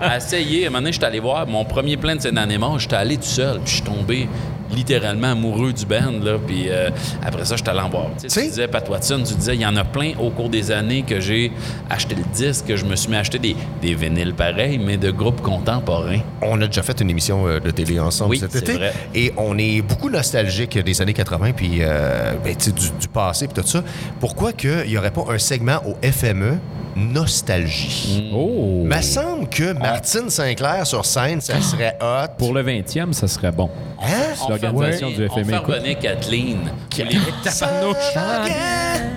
[0.00, 0.64] à essayer.
[0.64, 3.22] À un moment donné, j'étais allé voir mon premier plein de animaux, j'étais allé tout
[3.24, 4.28] seul, puis je suis tombé
[4.74, 6.90] littéralement amoureux du band, là, puis euh,
[7.24, 8.06] après ça, j'étais allé en voir.
[8.20, 10.12] Tu sais, Tu sais- tu disais, Pat Watson, tu disais, il y en a plein
[10.20, 11.52] au cours des années que j'ai
[11.90, 14.96] acheté le disque, que je me suis mis à acheter des, des vinyles pareils, mais
[14.96, 16.20] de groupes contemporains.
[16.42, 18.72] On a déjà fait une émission euh, de télé ensemble Oui, cet c'est été.
[18.74, 18.92] vrai.
[19.14, 23.08] Et on est beaucoup nostalgique des années 80 puis euh, ben, tu sais, du, du
[23.08, 23.82] passé puis tout ça.
[24.20, 26.58] Pourquoi qu'il n'y aurait pas un segment au FME
[26.96, 28.30] nostalgie?
[28.34, 28.80] Oh!
[28.82, 32.28] Il me semble que Martine Sinclair sur scène, ça serait hot.
[32.38, 33.70] Pour le 20e, ça serait bon.
[34.02, 34.34] Hein?
[34.72, 36.58] L'organisation du on FME fait revenir Kathleen.
[36.98, 37.18] Les,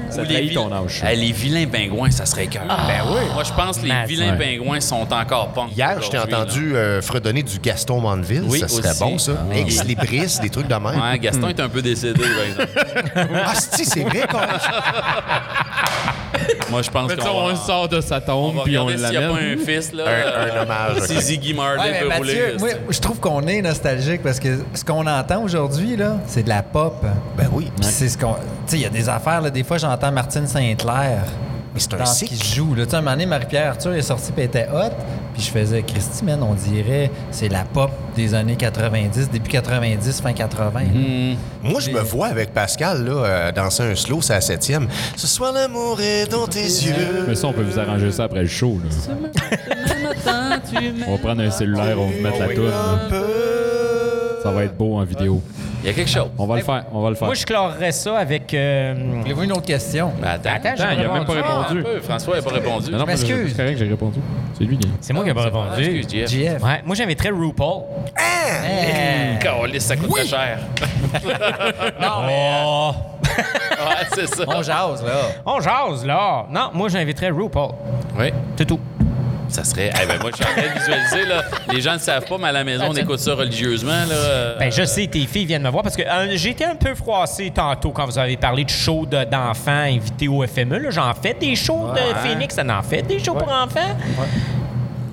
[0.09, 1.03] Ça trahit ton âge.
[1.15, 2.63] Les vilains pingouins, ça serait cœur.
[2.65, 3.19] ben oui.
[3.33, 4.57] Moi, je pense que les vilains Ouais.
[4.57, 5.75] pingouins sont encore punk.
[5.75, 8.43] Hier, je t'ai entendu euh, fredonner du Gaston Mandeville.
[8.47, 8.99] Oui, ça serait aussi.
[8.99, 9.33] bon, ça.
[9.51, 9.55] Ah.
[9.57, 10.99] Ex Libris, des trucs de même.
[10.99, 13.33] Ouais, Gaston est un peu décédé, par exemple.
[13.45, 14.39] Ah, si, c'est vrai, quand
[16.69, 19.23] Moi, je pense qu'on on sort de sa on tombe, puis on regarder s'il n'y
[19.25, 19.59] a pas l'amène.
[19.59, 20.03] un fils, là.
[20.05, 21.21] Un- un hommage, Si.
[21.21, 22.55] Ziggy Marley peut Mathieu, rouler.
[22.59, 26.49] moi, je trouve qu'on est nostalgique parce que ce qu'on entend aujourd'hui, là, c'est de
[26.49, 27.05] la pop.
[27.37, 27.71] Ben oui.
[27.75, 28.33] Puis c'est ce qu'on.
[28.33, 31.23] Tu sais, il y a des affaires, là, des fois, j'entends Martine Saint-Clair.
[31.73, 32.73] Mais c'est un ce qui joue.
[32.73, 32.85] Là.
[32.85, 34.93] Tu sais, un moment donné, Marie-Pierre Arthur est sortie et était hot.
[35.33, 40.21] Puis je faisais, Christy, man, on dirait, c'est la pop des années 90, début 90,
[40.21, 40.79] fin 80.
[40.79, 41.35] Hmm.
[41.61, 44.87] Moi, je me vois avec Pascal, là, euh, danser un slow, c'est la septième.
[45.15, 47.25] Ce soir, l'amour est dans tes yeux.
[47.27, 48.79] Mais ça, on peut vous arranger ça après le show.
[48.83, 48.89] Là.
[51.07, 53.66] On va prendre un cellulaire, on va vous mettre la toune.
[54.47, 55.41] Ça va être beau en vidéo.
[55.83, 56.29] Il y a quelque chose.
[56.37, 57.27] On va le faire, on va le faire.
[57.27, 58.53] Moi, je clorerais ça avec.
[58.53, 60.11] euh, Voulez-vous une autre question?
[60.19, 61.53] Mais attends, Attends, j'ai Attends, il a même pas répondu.
[61.77, 61.79] répondu.
[61.79, 61.99] un peu.
[62.01, 62.91] François n'a pas répondu.
[62.91, 63.51] Non, non, mais m'excuse.
[63.55, 64.19] c'est correct, j'ai répondu.
[64.57, 64.89] C'est lui qui.
[65.01, 65.67] C'est moi qui ai pas répondu.
[65.71, 66.07] Ah, excuse.
[66.29, 66.63] JF.
[66.63, 67.83] Ouais, moi, j'inviterais RuPaul.
[69.39, 70.59] Calisse, ça coûte très cher.
[72.01, 72.91] Oh!
[73.27, 74.43] ouais, c'est ça.
[74.47, 75.13] On jase, là.
[75.45, 76.45] On jase, là.
[76.49, 77.71] Non, moi, j'inviterais RuPaul.
[78.17, 78.31] Oui.
[78.57, 78.79] C'est tout.
[79.49, 79.91] Ça serait.
[80.01, 81.43] Eh ben, moi, je suis en train de visualiser, là.
[81.71, 84.55] Les gens ne le savent pas, mais à la maison, on écoute ça religieusement, là.
[84.59, 87.51] Ben, je sais, tes filles viennent me voir parce que euh, été un peu froissé
[87.53, 90.91] tantôt quand vous avez parlé de shows de- d'enfants invités au FME.
[90.91, 93.95] J'en fais des shows de Phoenix, ça en fait des shows pour enfants.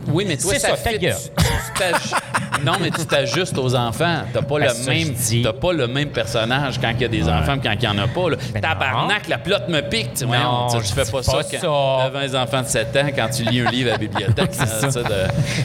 [0.09, 1.07] Oui, mais toi, C'est ça, fit- tu-
[2.65, 4.23] non, mais tu t'ajustes aux enfants.
[4.33, 7.29] T'as pas, Ben, le même, t'as pas le même personnage quand il y a des
[7.29, 8.31] enfants que quand il n'y en a pas.
[8.31, 8.37] là.
[8.53, 10.15] Ben Tabarnak, la plotte me pique.
[10.15, 11.59] Tu, vois, Non, tu- fais pas, pas ça, ça.
[11.61, 14.55] quand- devant les enfants de 7 ans quand tu lis un livre à la bibliothèque.
[14.55, 15.05] ça, de-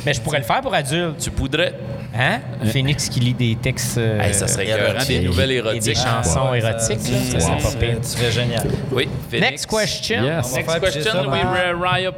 [0.06, 1.18] Mais je pourrais le faire pour adultes.
[1.20, 1.74] tu poudrais.
[2.18, 2.40] Hein?
[2.66, 3.98] Phoenix qui lit des textes.
[4.00, 5.98] euh, Hey, ça serait écœurant, des nouvelles et des érotiques.
[5.98, 7.00] chansons Ouais, érotiques.
[7.02, 7.98] ça- ça- pas pire.
[8.02, 8.64] Tu génial.
[8.92, 9.52] Oui, Phoenix.
[9.52, 10.24] Next question.
[10.24, 10.54] Yes.
[10.56, 11.38] Next question, oui,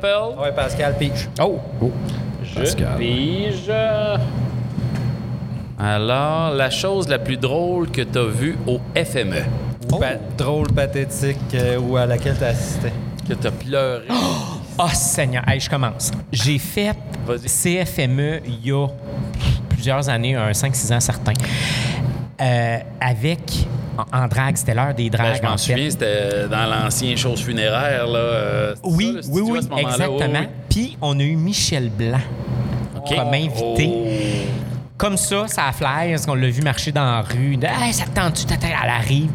[0.02, 0.40] Pell.
[0.42, 1.28] Ouais, Pascal, pige.
[1.42, 1.60] Oh!
[2.56, 2.98] Pascal.
[2.98, 3.72] pige.
[5.80, 9.44] Alors, la chose la plus drôle que tu as vue au FME.
[9.90, 12.94] pa- drôle, pathétique euh, ou à laquelle tu assistais?
[13.28, 14.04] Que t'as pleuré.
[14.78, 16.12] Oh Seigneur, Hey, je commence.
[16.32, 16.96] J'ai fait
[17.26, 17.48] Vas-y.
[17.84, 18.88] CFME il y a
[19.70, 21.34] plusieurs années, un 5-6 ans certains,
[22.42, 23.40] euh, avec
[23.98, 25.38] en, en drague, c'était l'heure des Ben, dragues.
[25.38, 25.72] je m'en en fait.
[25.74, 28.06] souviens, c'était dans l'ancien chose funéraire.
[28.08, 29.90] Là, euh, Oui, ça, le oui, studio oui, à ce moment-là?
[29.90, 30.40] exactement.
[30.40, 32.22] Oui, Puis on a eu Michel Blanc
[32.96, 33.16] oui.
[33.18, 33.92] comme invité.
[33.94, 34.08] Oh.
[34.96, 37.58] Comme ça, ça a fly, parce qu'on l'a vu marcher dans la rue.
[37.58, 38.46] De, hey, ça te tente-tu?
[38.54, 39.32] Elle arrive.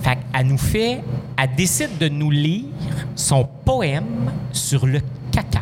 [0.00, 1.00] Fait qu'elle nous fait...
[1.40, 2.64] Elle décide de nous lire
[3.14, 5.00] son poème sur le
[5.30, 5.60] caca.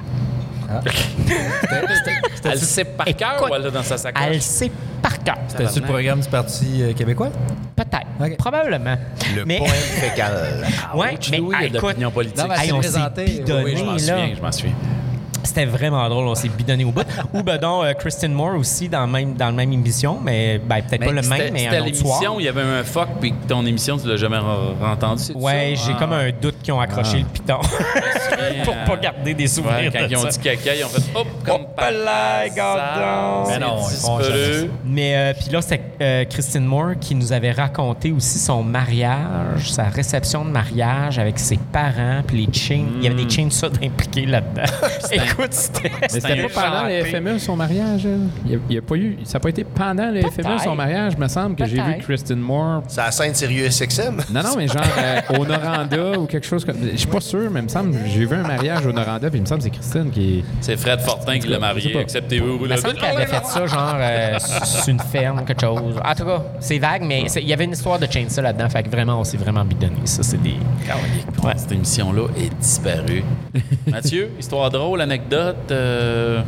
[2.45, 4.23] Elle le sait par cœur ou elle l'a dans sa sacoche?
[4.27, 4.71] Elle sait
[5.03, 5.37] par cœur.
[5.49, 7.31] C'était-tu le programme du Parti euh, québécois?
[7.77, 8.37] Peut-être.
[8.39, 8.97] Probablement.
[9.37, 10.67] Le mais, poème fécal.
[10.95, 12.39] ouais, mais Louis, il y a de écoute, l'opinion politique.
[12.39, 14.75] Non, mais on s'est présenté, bidonné, oui, je m'en souviens, je m'en souviens.
[15.45, 17.05] C'était vraiment drôle, on s'est bidonné au bout.
[17.34, 20.59] Ou ben donc, euh, Kristen Moore aussi dans, le même, dans la même émission, mais
[20.59, 22.14] ben, peut-être pas le même, mais C'était un autre soir.
[22.20, 25.34] l'émission, il y avait un fuck, puis ton émission, tu l'as jamais re- entendu, c'est
[25.36, 25.82] Ouais, ça?
[25.86, 25.99] j'ai Ah.
[25.99, 27.59] comme un doute qu'ils ont accroché le piton
[28.64, 30.28] pour pas garder des souvenirs Ouais, quand de ils ont ça.
[30.30, 34.24] dit caca, ils ont fait hop, comme Hop là, c'est Mais non, ils font disparu.
[34.24, 34.66] jamais ça.
[34.84, 39.70] Mais euh, puis là, c'était euh, Christine Moore qui nous avait raconté aussi son mariage,
[39.70, 42.84] sa réception de mariage avec ses parents, puis les chains.
[42.99, 44.62] Il y avait des chainsaws impliqués là-dedans.
[45.12, 45.91] Écoute, c'était.
[46.01, 47.05] Mais c'était pas pendant le.
[47.05, 48.07] FME son mariage.
[48.47, 50.59] Il y a, il y a pas eu, ça n'a pas été pendant le FME
[50.62, 52.03] son mariage, me semble, que j'ai vu Peut-être.
[52.05, 52.83] Kristen Moore.
[52.89, 54.16] C'est la scène sérieux SXM?
[54.33, 56.76] Non, non, mais genre euh, au Noranda ou quelque chose comme.
[56.93, 59.39] Je suis pas sûr, mais il me semble, j'ai vu un mariage au Noranda, puis
[59.39, 60.45] il me semble que c'est Christine qui.
[60.61, 62.59] C'est Fred Fortin qui l'a marié, acceptez-vous.
[62.64, 65.97] Il me semble qu'elle avait fait ça, genre, euh, sur une ferme, quelque chose.
[66.05, 68.68] En tout cas, c'est vague, mais c'est- il y avait une histoire de chainsaw là-dedans.
[68.68, 69.97] Fait que vraiment, on s'est vraiment bidonné.
[70.05, 70.55] Ça, c'est des.
[71.57, 73.24] Cette émission-là est disparue.
[73.91, 76.43] Mathieu, histoire drôle, anecdote, euh,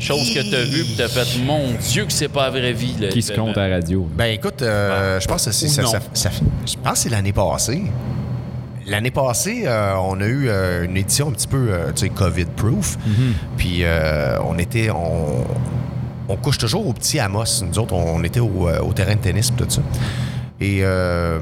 [0.00, 2.94] chose que t'as vue puis t'as fait, mon Dieu, que c'est pas la vraie vie.
[3.00, 4.08] là, qui se compte à la radio.
[4.16, 5.90] Ben écoute, euh, je pense que c'est Ou ça, non.
[5.90, 6.30] ça- ça-
[6.66, 7.82] je pense que c'est l'année passée.
[8.86, 12.08] L'année passée, euh, on a eu euh, une édition un petit peu euh, tu sais,
[12.08, 12.98] COVID-proof.
[13.56, 14.90] Puis euh, on était.
[14.90, 15.44] On,
[16.28, 17.62] on couche toujours au petit Amos.
[17.64, 19.82] Nous autres, on était au, au terrain de tennis et tout ça.
[20.64, 21.40] Et euh,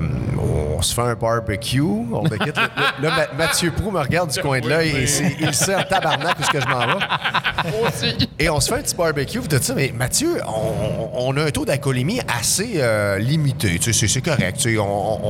[0.77, 1.83] on se fait un barbecue.
[1.83, 2.57] On me quitte.
[2.57, 2.71] Là,
[3.03, 5.07] là, Ma- Mathieu Prou me regarde du coin de l'œil et
[5.41, 8.17] il sait en tabarnak où est-ce que je m'en vais.
[8.39, 9.75] Et on se fait un petit barbecue, tout ça.
[9.75, 13.79] Mais Mathieu, on, on a un taux d'alcoolémie assez euh, limité.
[13.79, 14.57] Tu sais, c'est- correct.
[14.57, 14.85] Tu sais, on,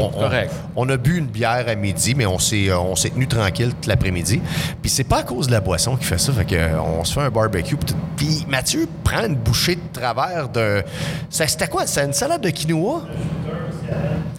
[0.05, 0.53] on- on- Correct.
[0.77, 3.71] on a bu une bière à midi, mais on s'est, euh, on s'est tenu tranquille
[3.75, 4.41] toute l'après-midi.
[4.81, 6.33] Puis c'est pas à cause de la boisson qui fait ça.
[6.33, 7.77] Fait que, euh, on se fait un barbecue.
[8.17, 10.85] puis Mathieu prend une bouchée de travers de.
[11.29, 11.89] ça- C'était quoi?
[11.89, 13.03] C'est une salade de quinoa?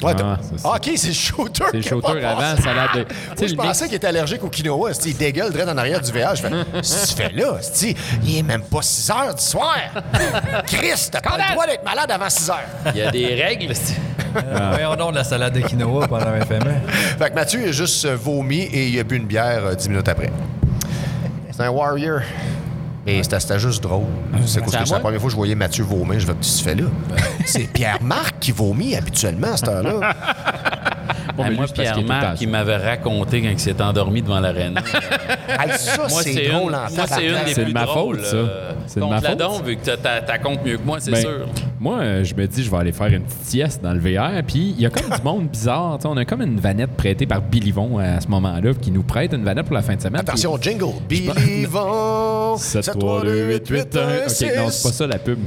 [0.04, 0.70] Ouais, Ah, c'est ça.
[0.74, 1.64] Ah, OK, c'est le shooter.
[1.72, 4.44] C'est le shooter pas avant, salade de- Tu Moi, sais, je pensais qu'il était allergique
[4.44, 4.94] au quinoa.
[4.94, 6.36] C'est- Il dégueule direct en arrière du VH.
[6.36, 7.58] Je fais, Qu'est-ce que tu fais là?
[7.62, 9.76] C'est- Il est même pas 6 heures du soir.
[10.68, 12.58] Christ, t'as pas le droit d'être malade avant 6 heures.
[12.94, 13.76] Il y a des règles.
[13.76, 13.96] c'est-
[14.72, 16.72] Voyons donc de la salade de quinoa pendant un FME.
[17.20, 19.90] Fait que Mathieu a juste euh, vomi et il a bu une bière euh, 10
[19.90, 20.32] minutes après.
[21.52, 22.22] C'est un warrior.
[23.06, 24.04] Mais c'était juste drôle.
[24.46, 26.20] C'est parce c'est à que c'est la première fois que je voyais Mathieu vomir.
[26.20, 26.90] Je vais qu'est-ce que tu fais là?
[27.46, 30.14] C'est Pierre-Marc qui vomit habituellement à cette heure-là.
[31.42, 34.80] Bon, Ah, mais moi, lui, Pierre-Marc, qui m'avait raconté quand il s'est endormi devant l'arène.
[35.52, 37.74] Hey, ça, Moi, c'est c'est drôle une, en moi, c'est une des C'est de plus
[37.74, 38.18] ma drôles.
[38.20, 38.36] faute, ça.
[38.38, 39.38] euh, C'est de ma la faute.
[39.40, 41.46] donc, vu que t'as- t'as t'as compte mieux que moi, c'est Ben, sûr.
[41.80, 44.42] Moi, euh, je me dis, je vais aller faire une petite sieste dans le VR.
[44.48, 45.98] Puis il y a comme du monde bizarre.
[45.98, 48.92] tu sais, On a comme une vanette prêtée par Billy Von à ce moment-là, qui
[48.92, 50.22] nous prête une vanette pour la fin de semaine.
[50.22, 50.86] Attention, jingle.
[51.10, 52.56] Believons.
[52.58, 54.00] 7, 3, 2, 8, 8, 1.
[54.00, 55.40] Ok, non, c'est pas ça la pub.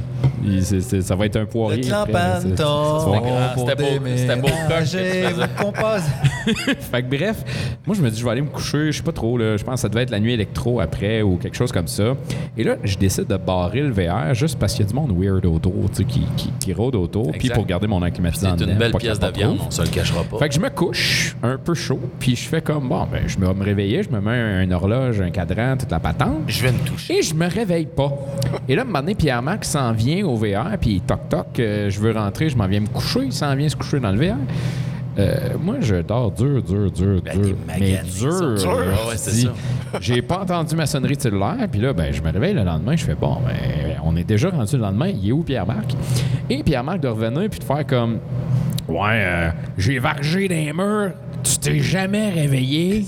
[0.43, 1.77] Il- c'est- c'est- ça va être un poirier.
[1.77, 5.71] Le C'était beau- c'était beau
[6.79, 7.43] fait que bref,
[7.85, 9.63] moi je me dis je vais aller me coucher, je sais pas trop là, je
[9.63, 12.15] pense que ça devait être la nuit électro après ou quelque chose comme ça.
[12.57, 15.13] Et là, je décide de barrer le VR juste parce qu'il y a du monde
[15.17, 18.47] weird autour, tu sais, qui, qui, qui rôde autour, puis pour garder mon air climatisé
[18.57, 19.31] C'est une belle pièce trop.
[19.67, 20.37] on se le cachera pas.
[20.37, 23.37] Fait que je me couche un peu chaud, puis je fais comme bon, ben je
[23.37, 26.43] vais me réveiller, je me mets un horloge, un cadran, toute la patente.
[26.47, 27.17] Je vais me toucher.
[27.17, 28.11] Et je me réveille pas.
[28.67, 31.99] Et là, un moment donné, Pierre-Marc s'en vient au VR, puis toc toc, euh, je
[31.99, 34.35] veux rentrer, je m'en viens me coucher, il s'en vient se coucher dans le VR.
[35.17, 37.55] Euh, moi, je dors dur, dur, dur, Ben, dur.
[37.67, 38.55] Mais dur.
[38.55, 39.47] Dur, ouais, c'est.
[40.01, 42.95] J'ai pas entendu ma sonnerie de cellulaire, puis là, ben, je me réveille le lendemain,
[42.95, 45.95] je fais bon, ben, on est déjà rendu le lendemain, il est où Pierre-Marc?
[46.49, 48.19] Et Pierre-Marc de revenir, puis de faire comme
[48.87, 51.11] Ouais, euh, j'ai vargé des murs.
[51.43, 53.05] Tu t'es jamais réveillé.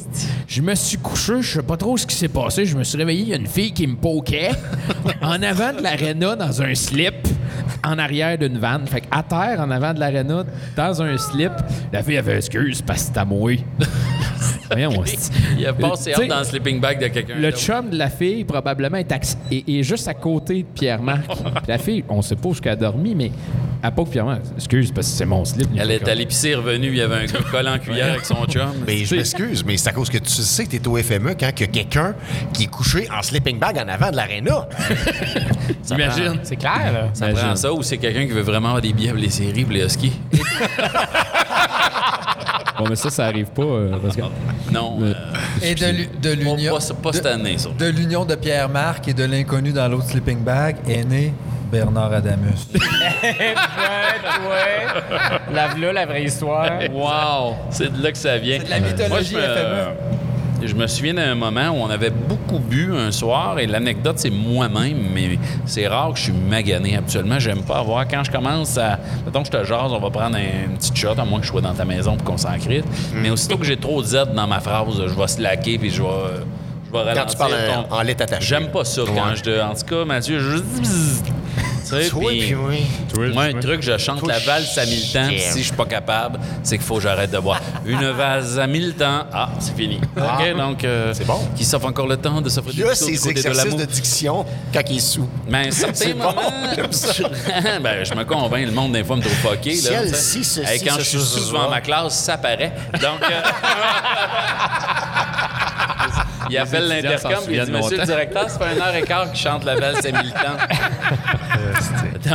[0.48, 2.66] Je me suis couché, je sais pas trop ce qui s'est passé.
[2.66, 4.52] Je me suis réveillé, il y a une fille qui me poquait
[5.22, 7.16] en avant de l'aréna dans un slip,
[7.84, 8.88] en arrière d'une vanne.
[8.88, 10.44] Fait à terre, en avant de l'aréna,
[10.76, 11.52] dans un slip,
[11.92, 13.52] la fille avait excuse parce que à moi.
[14.72, 15.04] Voyons.
[15.58, 17.36] Il a passé Tu sais, hâte dans le sleeping bag de quelqu'un.
[17.36, 21.26] le chum de la fille, probablement, est, acc- est- est juste à côté de Pierre-Marc.
[21.68, 23.32] La fille, on sait pas a dormi, mais
[23.84, 25.68] à pas que Pierre-Marc, excuse, parce que c'est mon slip.
[25.78, 28.70] Elle est à l'épicerie revenue, il y avait un collant en cuillère avec son chum.
[28.88, 31.48] Mais je m'excuse, mais c'est à cause que tu sais que t'es au FME quand
[31.58, 32.16] il y a quelqu'un
[32.54, 34.68] qui est couché en sleeping bag en avant de l'aréna.
[35.92, 36.40] Imagine.
[36.44, 37.10] C'est clair, là.
[37.14, 39.64] Ça prend ça ou c'est quelqu'un qui veut vraiment avoir des billets pour les séries,
[39.64, 40.14] pour les huskies?
[42.78, 44.22] Bon, mais ça, ça arrive pas, euh, parce que...
[44.72, 45.00] Non.
[45.02, 45.14] Euh,
[45.64, 46.78] Et de l'u- de pas, l'union.
[47.02, 47.70] pas- cette année, ça.
[47.78, 51.34] De l'union de Pierre-Marc et de l'inconnu dans l'autre sleeping bag est né
[51.72, 52.68] Bernard Adamus.
[52.76, 53.56] ouais,
[54.50, 55.54] ouais.
[55.54, 56.70] Lave-là, la vraie histoire.
[56.92, 57.56] Wow!
[57.72, 58.58] C'est de là que ça vient.
[58.60, 60.17] C'est de la mythologie Moi, je me- FME.
[60.64, 64.30] Je me souviens d'un moment où on avait beaucoup bu un soir et l'anecdote, c'est
[64.32, 66.98] moi-même, mais c'est rare que je suis magané.
[66.98, 68.08] Habituellement, j'aime pas avoir.
[68.08, 69.00] Quand je commence à.
[69.26, 71.46] Mettons que je te jase, on va prendre un, une petite shot, à moins que
[71.46, 72.86] je sois dans ta maison pour qu'on s'en crite.
[73.14, 76.02] Mais aussitôt que j'ai trop de Z dans ma phrase, je vais slacker puis je
[76.02, 76.10] vais.
[76.88, 77.24] Je vais ralentir.
[77.24, 77.52] Quand tu parles
[77.90, 78.46] ton- en, en lettres attachées.
[78.48, 79.44] J'aime pas ça quand je.
[79.44, 80.58] te- En tout cas, Mathieu, je.
[81.90, 82.56] Tu sais, Toi, puis- puis
[83.18, 83.34] oui.
[83.34, 85.52] moi, un truc, je chante Faut la valse à mille temps, puis t'aime.
[85.54, 87.62] si je suis pas capable, c'est qu'il faut que j'arrête de boire.
[87.86, 90.00] Une valse à mille temps, ah, c'est fini.
[90.18, 90.84] OK, donc...
[90.84, 91.40] euh, C'est bon.
[91.56, 93.34] Qui s'offre encore le temps de s'offrir Il des y a bisous du ces côté
[93.34, 93.80] de exercices l'amour.
[93.80, 95.30] de diction quand il est sous.
[95.50, 96.34] Mais à un certain C'est bon,
[96.92, 97.80] je...
[97.82, 99.76] ben, je me convainc, le monde, des fois, me trouve fucké.
[99.76, 102.74] Si Là, elle, si, Hey, quand je suis sous devant ma classe, ça paraît.
[102.94, 103.22] Donc...
[103.32, 103.42] euh,
[106.50, 109.32] Il appelle l'intercom et il dit Monsieur le directeur, ça fait une heure et quart
[109.32, 110.58] qu'il chante la valse temps.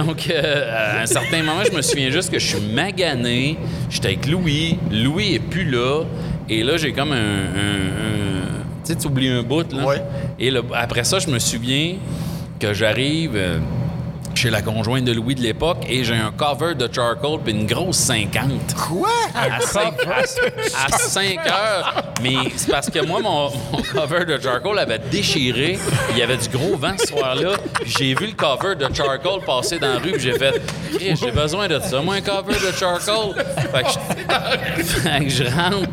[0.04, 3.58] Donc, euh, à un certain moment, je me souviens juste que je suis magané.
[3.90, 4.78] J'étais avec Louis.
[4.90, 6.02] Louis est plus là.
[6.48, 7.16] Et là, j'ai comme un.
[7.16, 9.84] un- un- tu sais, tu oublies un bout, là.
[9.84, 10.02] Ouais.
[10.38, 11.94] Et là, après ça, je me souviens
[12.58, 13.32] que j'arrive.
[13.36, 13.58] euh,
[14.34, 17.66] chez la conjointe de Louis de l'époque et j'ai un cover de charcoal puis une
[17.66, 19.08] grosse 50 Quoi?
[19.34, 22.04] à 5, à 5 heures.
[22.22, 25.78] Mais c'est parce que moi, mon, mon cover de charcoal avait déchiré.
[26.10, 27.52] Il y avait du gros vent ce soir-là.
[27.84, 30.12] J'ai vu le cover de charcoal passer dans la rue.
[30.12, 30.60] Puis j'ai fait,
[30.98, 32.00] j'ai besoin de ça.
[32.00, 33.34] Moi, un cover de charcoal.
[33.72, 35.88] Fait que je, fait que je rentre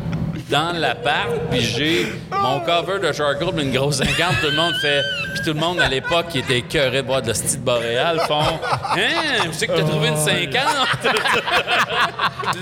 [0.50, 4.16] dans l'appart, puis j'ai mon cover de charcoal, puis une grosse 50.
[4.40, 5.00] Tout le monde fait.
[5.34, 8.20] Puis tout le monde à l'époque qui était écœuré de voir de la style boréale
[8.26, 10.62] font Hein, vous savez que t'as trouvé une 50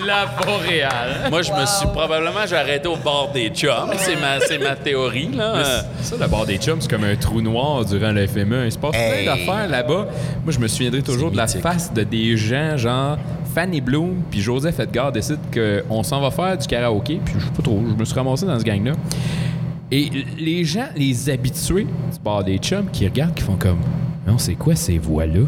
[0.07, 1.31] La boréale.
[1.31, 3.91] Moi, je me suis probablement j'ai arrêté au bord des chums.
[3.97, 5.55] C'est ma, c'est ma théorie, là.
[5.57, 8.67] Euh, Ça, la barre des chums, c'est comme un trou noir durant le FME.
[8.67, 9.25] Il se passe Hey.
[9.25, 10.07] plein d'affaires là-bas.
[10.45, 11.63] Moi, je me souviendrai toujours de la mythique.
[11.63, 13.17] face de des gens, genre
[13.59, 17.21] Fanny Bloom puis Joseph Edgar décident qu'on s'en va faire du karaoké.
[17.25, 18.93] Puis je sais pas trop, je me suis ramassé dans ce gang-là.
[19.91, 23.81] Et les gens, les habitués du bar des chums qui regardent, qui font comme
[24.25, 25.41] Non, c'est quoi ces voix-là?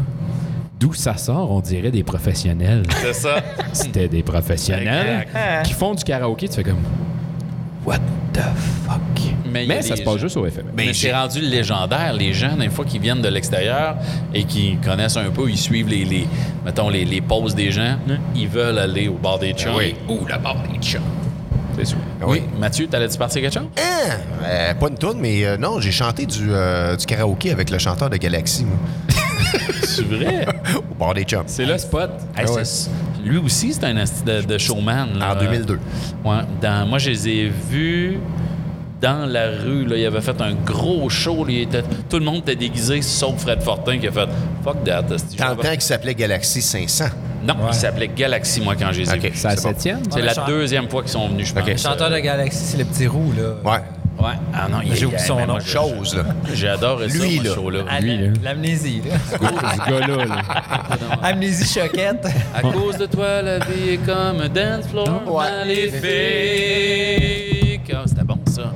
[0.77, 2.83] D'où ça sort, on dirait des professionnels.
[3.01, 3.35] c'est ça.
[3.71, 5.65] C'était des professionnels Exact.
[5.67, 6.49] qui font du karaoké.
[6.49, 6.81] Tu fais comme
[7.85, 7.99] What
[8.33, 8.41] the
[8.85, 9.01] fuck?
[9.51, 10.71] Mais ça se passe gens- juste au FME.
[10.75, 12.13] Mais c'est rendu légendaire.
[12.13, 13.95] Les gens, des fois, qui viennent de l'extérieur
[14.33, 16.27] et qui connaissent un peu, ils suivent les, les
[16.65, 17.97] mettons, les, les pauses des gens,
[18.35, 19.75] ils veulent aller au bar des chums.
[19.77, 19.95] Oui.
[20.09, 21.01] Ou la bar des chums.
[21.77, 21.97] C'est sûr.
[22.27, 22.41] Oui.
[22.59, 23.63] Mathieu, t'allais-tu partir quelque chose?
[23.77, 24.17] Hein?
[24.43, 27.77] Euh, pas une toune, mais euh, non, j'ai chanté du, euh, du karaoké avec le
[27.79, 28.77] chanteur de Galaxy, moi,
[29.83, 30.45] C'est vrai?
[30.75, 31.43] au bord des chums.
[31.47, 32.11] C'est le spot.
[32.37, 32.63] Hey, Ah ouais.
[33.23, 35.07] Lui aussi, c'est un de, de showman.
[35.17, 35.33] là.
[35.35, 35.79] En 2002.
[36.25, 38.17] Ouais, dans- moi, je les ai vus
[39.01, 39.85] dans la rue.
[39.85, 41.43] Là, il avait fait un gros show.
[41.45, 44.29] là, il était- tout le monde était déguisé, sauf Fred Fortin qui a fait
[44.63, 45.03] Fuck that.
[45.03, 47.05] temps qu'il s'appelait Galaxy 500.
[47.43, 49.21] Non, il s'appelait Galaxy, moi, quand je les ai Ok.
[49.23, 49.31] vus.
[49.33, 49.99] C'est la septième?
[50.09, 51.67] C'est Ouais, la chante- deuxième fois qu'ils sont venus, je pense.
[51.67, 53.69] Le chanteur de Galaxy, c'est le petit roux, là.
[53.71, 53.79] Ouais.
[54.19, 54.33] Ouais.
[54.53, 55.59] Ah non, il J'ai oublié son nom.
[55.59, 56.23] Chose, là.
[56.53, 57.55] J'ai adoré ça, Lui, là.
[57.55, 57.79] show-là.
[58.01, 58.33] Lui, la- là.
[58.43, 59.15] L'amnésie, là.
[59.31, 60.41] Ce gars-là, là.
[61.23, 62.27] Amnésie choquette.
[62.53, 65.89] À cause de toi, la vie est comme un dance floor Ouais.
[65.91, 67.70] c'était bon,
[68.63, 68.71] ça.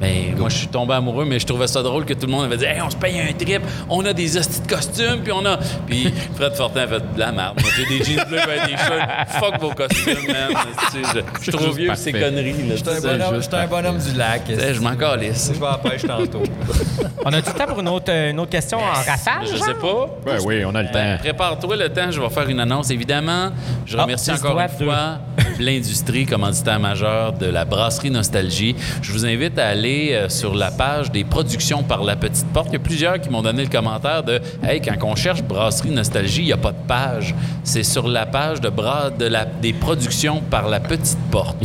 [0.00, 2.46] Mais moi, je suis tombé amoureux, mais je trouvais ça drôle que tout le monde
[2.46, 5.30] avait dit Hey, on se paye un trip, on a des hosties de costumes, puis
[5.32, 5.58] on a.
[5.86, 7.60] Puis Fred Fortin a fait de la merde.
[7.62, 9.28] Moi, j'ai des jeans bleus avec des shirts.
[9.38, 10.56] Fuck vos costumes, man.
[10.92, 12.52] Je je suis trop vieux pour ces conneries.
[12.68, 12.74] là.
[12.74, 14.42] J'étais un bonhomme, un bonhomme du lac.
[14.48, 15.52] je- m'en calisse.
[15.54, 16.42] Je vais à la pêche tantôt.
[17.24, 19.46] On a du temps pour une autre, une autre question en rafale?
[19.46, 19.64] Je genre?
[19.66, 20.06] sais pas.
[20.26, 21.22] Ben oui, on a le Ben, temps.
[21.22, 22.90] Prépare-toi le temps, je vais faire une annonce.
[22.90, 23.50] Évidemment,
[23.86, 24.84] je Ah, remercie encore une deux.
[24.86, 25.18] fois
[25.58, 28.74] l'industrie commanditaire majeur de la brasserie Nostalgie.
[29.02, 32.68] Je vous invite à aller euh, sur la page des productions par la petite porte.
[32.68, 35.90] Il y a plusieurs qui m'ont donné le commentaire de Hey, quand on cherche brasserie
[35.90, 37.34] Nostalgie, il n'y a pas de page.
[37.64, 41.56] C'est sur la page de, bras, de la, des productions par la petite porte.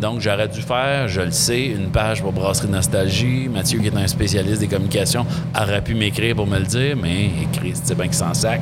[0.00, 3.48] Donc, j'aurais dû faire, je le sais, une page pour Brasserie Nostalgie.
[3.48, 5.26] Mathieu, qui est un spécialiste des communications,
[5.58, 8.60] aurait pu m'écrire pour me le dire, mais écrit, c'est bien qu'il s'en sac.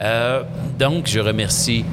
[0.00, 0.42] Euh,
[0.78, 1.84] donc, je remercie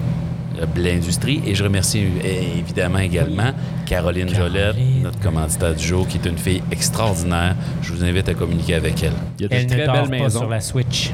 [0.75, 1.41] l'industrie.
[1.45, 3.51] Et je remercie euh, évidemment également
[3.85, 7.55] Caroline, Jolette, notre commanditaire du jour, qui est une fille extraordinaire.
[7.81, 9.13] Je vous invite à communiquer avec elle.
[9.39, 10.39] Il y a des Elle très pas maisons.
[10.41, 11.11] sur la Switch.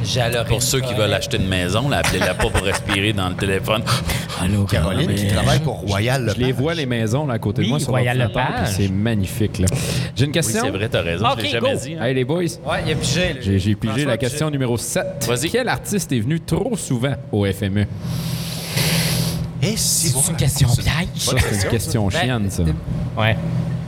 [0.48, 3.82] Pour ceux qui veulent acheter une maison, là, appelez-la pas pour respirer dans le téléphone.
[4.42, 6.62] Allô, Caroline qui travaille pour Royal Je les Lepage.
[6.62, 8.68] vois, les maisons, là, à côté Oui, de moi, sur Royal Lepage.
[8.76, 9.68] C'est magnifique, là.
[10.16, 10.62] J'ai une Oui, question?
[10.66, 11.26] c'est vrai, t'as raison.
[11.38, 11.80] je l'ai Ok, jamais go.
[11.82, 11.96] dit.
[12.00, 12.04] hein.
[12.04, 13.36] Hey, les boys, Ouais, il a pigé.
[13.42, 14.30] j'ai pigé François la a pigé.
[14.30, 15.06] question numéro 7.
[15.28, 15.50] Vas-y.
[15.50, 17.86] Quel artiste est venu trop souvent au FME?
[19.66, 21.08] Eh, si C'est une question piège.
[21.18, 22.64] Ça, c'est une question chienne, ça.
[23.18, 23.36] Ouais.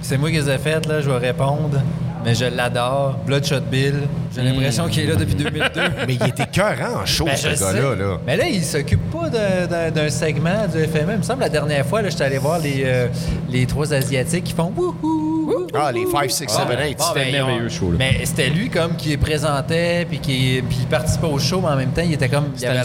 [0.02, 1.82] C'est moi qui les ai faites, là, je vais répondre.
[2.26, 3.18] Mais je l'adore.
[3.26, 3.94] Bloodshot Bill.
[4.36, 5.82] J'ai l'impression qu'il est là depuis 2002.
[6.08, 7.96] Mais il était cœurant en show, Ben, ce gars-là.
[7.96, 8.18] Là.
[8.26, 11.14] Mais là, il s'occupe pas d'un- segment du FME.
[11.14, 13.08] Il me semble la dernière fois, là, j'étais allé voir les, euh,
[13.50, 15.27] les trois Asiatiques qui font wouhou.
[15.74, 16.98] Ah, les 5, 6, 7, 8.
[16.98, 17.98] Bon, C'était ben, un merveilleux show, là.
[18.00, 21.70] Mais c'était lui comme qui les présentait puis qui puis il participait au show, mais
[21.70, 22.50] en même temps, il était comme.
[22.54, 22.82] Il C'était avait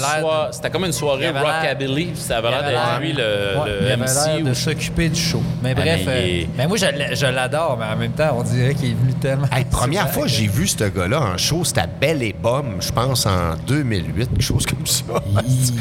[0.50, 2.10] C'était comme une soirée rockabilly.
[2.16, 4.42] Ça avait il l'air avait d'être lui le, Ouais, le il avait MC.
[4.44, 5.42] de ou- s'occuper du show.
[5.62, 8.36] Mais Ah, bref, mais il euh, est- mais moi je, l'adore, mais en même temps,
[8.38, 9.46] on dirait qu'il est venu tellement.
[9.52, 12.22] Hey, première fois que que- j'ai vu ce gars-là en show, c'était à Belle
[12.80, 15.04] je pense, en 2008, quelque chose comme ça.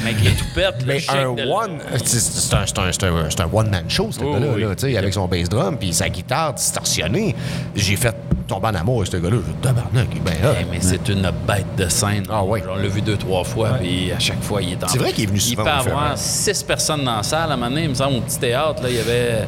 [0.03, 0.75] Mec, il est tout pète.
[0.85, 4.61] Mais un one, c'est un, c'est un- one-man show, ce Oh, gars-là, oui.
[4.61, 7.35] là, sais, avec son bass drum puis sa guitare distorsionnée.
[7.75, 8.15] J'ai fait
[8.47, 9.37] tomber en amour avec ce gars-là.
[9.45, 10.53] J'ai dit, tabarnak, il est bien hot.
[10.61, 12.23] Eh, mais c'est une bête de scène.
[12.29, 12.63] Ah ouais.
[12.71, 15.11] On l'a vu deux, trois fois, puis à chaque fois, il est en C'est vrai
[15.13, 17.49] qu'il est venu souvent Il peut avoir six personnes dans la salle.
[17.49, 19.47] À un moment donné, il me semble, au petit théâtre, là, il y avait...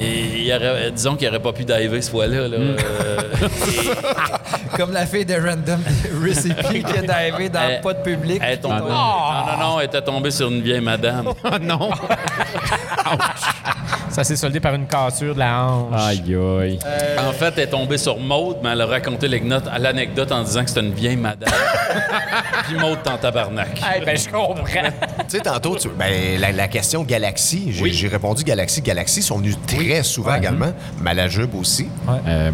[0.00, 2.48] Et il aurait- disons qu'il n'aurait pas pu diver ce fois-là.
[2.48, 2.58] Là.
[2.58, 2.76] Mm.
[2.84, 3.16] Euh,
[4.76, 5.80] Comme la fille de Random
[6.24, 8.40] Recipe qui a divé dans Elle- le pas de public.
[8.42, 8.88] elle est tombée- non.
[8.88, 11.28] Non, non, non, elle était tombée sur une vieille madame.
[11.44, 11.90] Ah non!
[14.12, 15.94] Ça s'est soldé par une cassure de la hanche.
[15.96, 16.78] Aïe, aïe.
[17.26, 20.62] En fait, elle est tombée sur Maude, mais elle a raconté l'anecdote l'anecdote en disant
[20.64, 21.48] que c'était une vieille madame.
[22.68, 23.82] Puis Maude t'en tabarnak.
[23.96, 24.64] Eh ben, je comprends.
[25.28, 28.06] Tu sais, tantôt, tu- ben, la, la question Galaxy, j'ai Oui.
[28.06, 28.82] répondu Galaxy.
[28.82, 30.72] Galaxy sont venus très souvent également.
[31.02, 31.88] Malajube aussi.
[32.28, 32.50] Euh,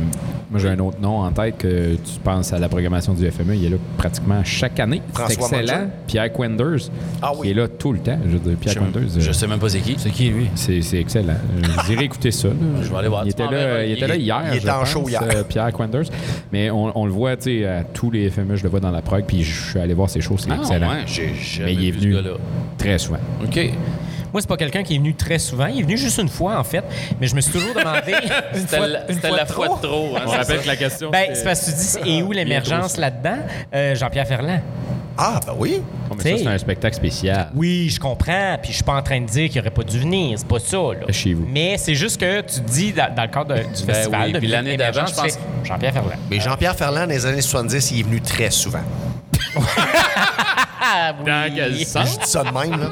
[0.50, 3.54] moi, j'ai un autre nom en tête que tu penses à la programmation du FME.
[3.56, 5.02] Il est là pratiquement chaque année.
[5.14, 5.88] C'est François excellent.
[6.06, 6.88] Pierre Quenders,
[7.20, 7.48] Ah oui.
[7.48, 8.18] qui est là tout le temps.
[8.24, 9.96] Je veux dire, Pierre Je, Quenders, je euh, sais même pas c'est qui.
[9.98, 10.48] C'est qui, lui?
[10.54, 11.34] c'est c'est excellent.
[11.50, 12.48] Euh, Vous irez écouter ça.
[12.82, 13.24] Je vais aller voir.
[13.24, 14.42] Il était, là, il était là hier.
[14.52, 15.22] Il était en pense, show hier.
[15.22, 16.04] euh, Pierre Quenders.
[16.52, 18.90] Mais on, on le voit, tu sais, à tous les FME, je le vois dans
[18.90, 19.24] la prog.
[19.26, 20.88] Puis je suis allé voir ses shows, c'est Ah, excellent.
[20.90, 22.16] ouais, j'ai jamais Mais il est venu
[22.76, 23.18] très souvent.
[23.44, 23.70] OK.
[24.32, 25.66] Moi, c'est pas quelqu'un qui est venu très souvent.
[25.66, 26.84] Il est venu juste une fois, en fait.
[27.20, 28.14] Mais je me suis toujours demandé.
[28.54, 30.16] C'était fois- la, fois de trop.
[30.16, 31.10] hein, On c'est rappelle que la question.
[31.10, 33.38] ben, c'est parce que tu dis, et où l'émergence là-dedans?
[33.74, 34.60] Euh, Jean-Pierre Ferland.
[35.20, 35.82] Ah, ben oui.
[36.10, 37.50] Oh, mais ça, c'est un spectacle spécial.
[37.54, 38.56] Oui, je comprends.
[38.62, 40.38] Puis je suis pas en train de dire qu'il aurait pas dû venir.
[40.38, 41.10] C'est pas ça, là.
[41.12, 41.44] Chez vous.
[41.50, 44.26] Mais c'est juste que tu te dis, dans, dans le cadre de- du Ben festival,
[44.26, 46.12] oui, de puis musique l'année d'avant, je pense- Jean-Pierre Ferland.
[46.30, 48.78] Mais Jean-Pierre Ferland, dans les années 70, il est venu très souvent.
[50.90, 51.24] Ah, oui.
[51.26, 52.88] Dans quel Je dis ça de même, là.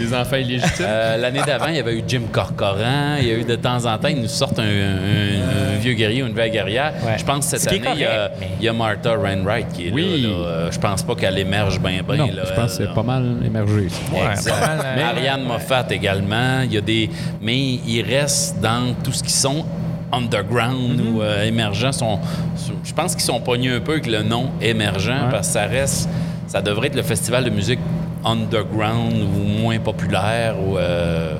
[0.00, 0.86] Les enfants illégitimes?
[0.88, 3.16] Euh, L'année d'avant, il y avait eu Jim Corcoran.
[3.20, 5.92] Il y a eu de temps en temps, ils nous sortent un, un- un vieux
[5.92, 6.92] guerrier ou une vieille guerrière.
[7.04, 7.18] Ouais.
[7.18, 9.72] Je pense que cette Ce année, il y, a, mais- il y a Martha Rainwright
[9.72, 10.22] qui est Oui.
[10.22, 10.28] là.
[10.28, 10.34] là.
[10.34, 12.16] Euh, je pense pas qu'elle émerge bien, bien.
[12.16, 13.88] non, là, je pense que c'est pas mal émergé.
[14.12, 16.62] Ouais, mal, euh, Ariane Moffat également.
[16.64, 17.10] Il y a des,
[17.42, 19.64] mais ils restent dans tout ce qui sont
[20.12, 21.12] underground Mm-hmm.
[21.14, 21.92] ou euh, émergents.
[21.92, 22.18] Sont,
[22.56, 25.66] sont- je pense qu'ils sont pognés un peu avec le nom émergent parce que ça
[25.66, 26.08] reste,
[26.48, 27.78] ça devrait être le festival de musique
[28.24, 31.36] underground ou moins populaire ou euh,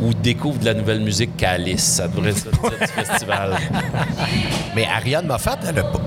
[0.00, 1.82] ou découvre de la nouvelle musique Calice.
[1.84, 3.56] Ça devrait être le titre du festival.
[4.74, 6.00] Mais Ariane Moffat, elle a pas.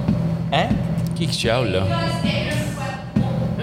[0.53, 0.67] Hein?
[1.15, 1.83] Qui qui chiale, là?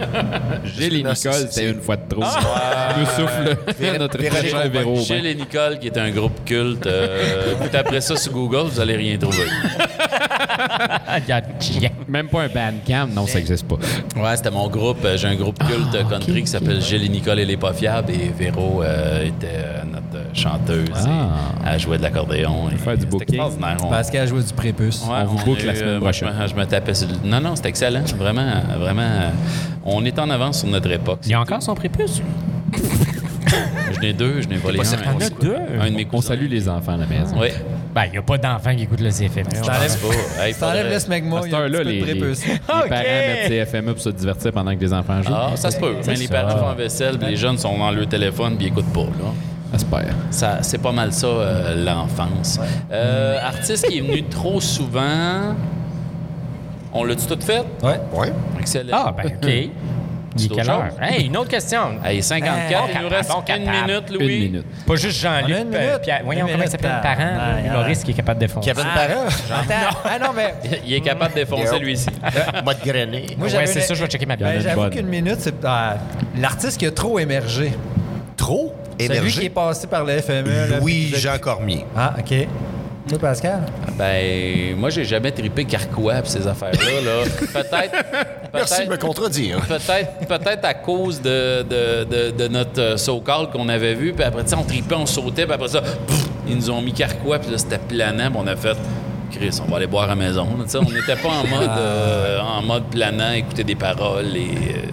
[0.64, 2.20] Gilles et Nicole, c'est- c'était une fois de trop.
[2.22, 3.57] Me souffle.
[3.98, 4.68] Notre très cher.
[4.70, 4.96] Véro.
[4.96, 6.86] Gilles et Nicole, qui est un groupe culte.
[6.86, 9.44] Euh, vous taperez ça sur Google, vous allez rien trouver.
[10.57, 11.18] Ah.
[12.09, 13.76] Même pas un bandcamp, non, ça n'existe pas.
[14.16, 14.98] Ouais, c'était mon groupe.
[15.05, 17.72] Euh, J'ai un groupe culte Ah, country qui s'appelle Gilles et Nicole et les pas
[17.72, 18.12] fiables.
[18.12, 20.88] Et Véro euh, était euh, notre chanteuse.
[21.07, 21.68] Ah.
[21.70, 22.68] Et elle jouait de l'accordéon.
[22.82, 23.40] faire du booking.
[23.40, 25.02] On- Parce qu'elle jouait du prépuce.
[25.02, 26.28] Ouais, On vous a boucle la semaine moi, prochaine.
[26.38, 28.02] Je me, je me tapais sur le- Non, non, c'était excellent.
[28.16, 29.32] Vraiment, vraiment.
[29.85, 31.20] On est en avance sur notre époque.
[31.24, 32.22] Il y a encore son prépuce?
[33.93, 34.82] Je n'ai deux, je n'ai volé un.
[34.82, 35.57] Il y en a deux.
[35.80, 37.37] Un de mes On salue les enfants à la maison.
[37.39, 37.49] Oui.
[37.95, 39.45] Ben, il n'y a pas d'enfants qui écoutent le CFM.
[39.55, 40.43] Je pense pas.
[40.45, 42.14] Hey, Si t'enlèves faudrait- le smegma, il y a un petit peu les, de les-
[42.14, 42.47] prépuce.
[42.47, 42.89] les Ok.
[42.89, 45.32] parents mettent CFME pour se divertir pendant que les enfants jouent.
[45.32, 45.95] Ah, ça se peut.
[46.07, 48.70] Mais les parents font la vaisselle, puis les jeunes sont dans leur téléphone, puis ils
[48.70, 49.01] écoutent pas.
[49.03, 49.78] Là.
[50.30, 52.61] Ça, c'est pas mal ça, euh, l'enfance.
[52.93, 55.55] Euh, artiste qui est venu trop souvent.
[56.95, 57.62] On l'a-tu tout fait?
[57.82, 58.01] Ouais.
[58.12, 58.32] Ouais.
[58.61, 58.88] Excellent.
[58.92, 59.51] Ah, ben, OK.
[60.36, 60.84] Il est autre quelle heure?
[60.90, 60.99] chose?
[61.01, 61.78] Hey, une autre question.
[62.05, 64.34] Hey, 54, Bon il nous reste bon une minute, Louis.
[64.36, 64.66] Une minute.
[64.84, 65.49] Pas juste Jean-Luc.
[65.49, 66.01] une euh, minute.
[66.03, 67.61] Pierre- Une voyons comment il s'appelle le ah, parent, ah, ah.
[67.62, 68.72] l'humoriste qui est capable de défoncer.
[68.72, 69.26] Kevin Parent.
[69.28, 69.99] Attends.
[70.05, 71.78] Ah non, mais Il est capable de défoncer, Yeah.
[71.78, 72.09] lui-ci.
[72.64, 73.26] Mode grené.
[73.38, 74.61] moi, Ouais, c'est une- ça, je vais checker ma Ben, bière.
[74.61, 75.99] J'avoue qu'une minute, c'est ah,
[76.36, 77.72] l'artiste qui a trop émergé.
[78.36, 79.49] Trop Celui qui est émergé.
[79.51, 80.49] passé par le FME.
[80.49, 81.84] là, puis Louis vous êtes- Jean Cormier.
[81.97, 82.34] Ah, OK.
[83.09, 83.61] Toi, Pascal?
[83.98, 87.00] Ben, moi, j'ai jamais trippé Carquois pis ces affaires-là.
[87.05, 87.24] Là.
[87.52, 88.05] Peut-être.
[88.55, 89.61] Merci de me contredire.
[89.66, 94.24] Peut-être, peut-être à cause de, de, de, de notre euh, so-call qu'on avait vu, puis
[94.24, 96.92] après, tu sais, on tripait, on sautait, puis après ça, pff, ils nous ont mis
[96.92, 98.76] carquois, puis là, c'était planant, puis on a fait.
[99.32, 100.44] Chris, on va aller boire à la maison.
[100.57, 100.64] là.
[100.80, 104.40] On n'était pas en mode, euh, en mode planant, écouter des paroles et.
[104.76, 104.90] euh,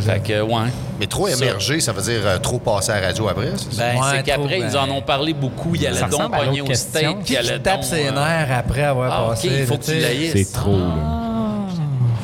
[0.00, 0.70] fait que, ouais.
[0.98, 3.92] Mais trop émergé, ça veut dire euh, trop passer à la radio après, c'est ça?
[3.92, 4.76] Ben, Ouais, c'est qu'après, trop, ils ben.
[4.78, 5.74] en ont parlé beaucoup.
[5.74, 7.20] Il ressemble à pogner l'autre au question.
[7.22, 9.48] steak, Qui il tape ses euh, nerfs après avoir Ah, OK, passé?
[9.60, 10.00] il faut que tu tu sais?
[10.00, 10.30] l'ailles.
[10.34, 10.94] C'est trop, là.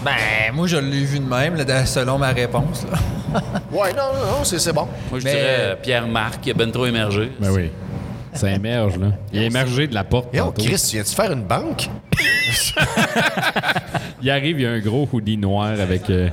[0.05, 2.85] Ben, moi, je l'ai vu de même, là, selon ma réponse.
[2.91, 2.99] Là.
[3.73, 4.87] Ouais, non, non, non, c'est c'est bon.
[5.11, 7.33] Moi, je Mais- dirais euh, Pierre-Marc, qui a ben trop émergé.
[7.41, 7.71] Ben oui.
[8.35, 9.07] Ça émerge, là.
[9.33, 10.29] Il a émergé de la porte.
[10.35, 10.63] Et oh, tantôt.
[10.63, 11.89] Chris, tu viens-tu faire une banque?
[14.23, 16.09] Il arrive, il y a un gros hoodie noir avec.
[16.11, 16.29] euh,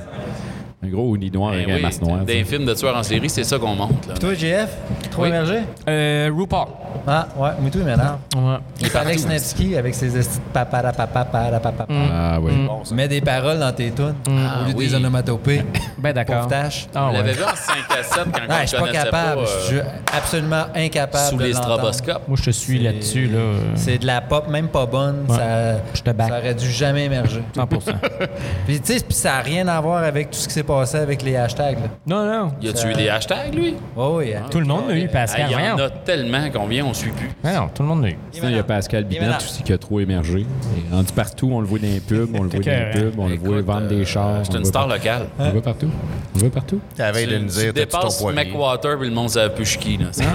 [0.82, 2.18] un gros hoodie noir avec Ben un oui, masque noir.
[2.20, 4.06] Dans les films de tueurs en série, c'est ça qu'on monte.
[4.06, 4.14] Là.
[4.14, 4.70] Toi, JF?
[5.10, 5.58] Trop émergé?
[5.88, 6.66] Euh, RuPaul.
[7.06, 8.18] Ah, ouais, mais toi, il m'énerve.
[8.36, 8.56] Ouais.
[8.80, 11.86] C'est Alex Nevsky avec ses estis de papa, papa, papa, papa.
[11.90, 12.52] Ah oui.
[12.92, 14.88] Mets des paroles dans tes tunes Ah, au lieu oui.
[14.88, 15.62] des onomatopées.
[15.98, 16.36] Ben d'accord.
[16.36, 16.86] Pauvre tâche.
[16.94, 17.12] Ah, ouais.
[17.18, 19.40] l'avait vu en 5 à 7 quand Non, on je suis pas capable.
[19.42, 19.80] pas, Je euh, suis
[20.16, 22.22] absolument incapable sous de les stroboscopes.
[22.26, 23.38] Moi, je te suis là-dessus, là.
[23.38, 25.26] euh, C'est de la pop, même pas bonne.
[25.28, 25.36] Ouais.
[25.36, 26.28] Ça, Je te back.
[26.30, 27.42] ça aurait dû jamais émerger.
[27.54, 27.66] 100
[28.66, 31.20] Puis, tu sais, ça n'a rien à voir avec tout ce qui s'est passé avec
[31.22, 31.78] les hashtags.
[31.78, 31.88] Là.
[32.06, 32.52] Non, non.
[32.62, 33.76] Y a-tu eu des hashtags, lui?
[33.96, 34.42] Oh, oui, hein.
[34.50, 35.46] Tout le monde l'a eu, Ah, Pascal.
[35.50, 37.30] Il y en a tellement qu'on vient, on suit plus.
[37.42, 38.18] Ben non, tout le monde l'a eu.
[38.32, 40.40] Sinon, il y a Pascal Binette aussi qui a trop émergé.
[40.40, 41.50] Est rendu partout.
[41.52, 43.56] On le voit dans les pubs, on le voit dans les pubs, on le voit
[43.56, 44.40] Écoute, vendre des euh, chars.
[44.44, 45.26] C'est on une star locale.
[45.38, 45.90] On le voit partout.
[46.34, 46.80] On le voit partout.
[46.96, 48.44] T'avais de Tu, nous dire, t'as-tu ton poirier?
[48.44, 49.98] McWater puis le monde savait plus qui.
[50.12, 50.26] suis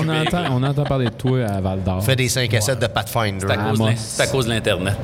[0.00, 2.04] On entend, on parler de toi à Val d'Or.
[2.04, 3.46] Fais des 5 à 7 de Pathfinder.
[3.96, 4.96] C'est à cause de l'Internet.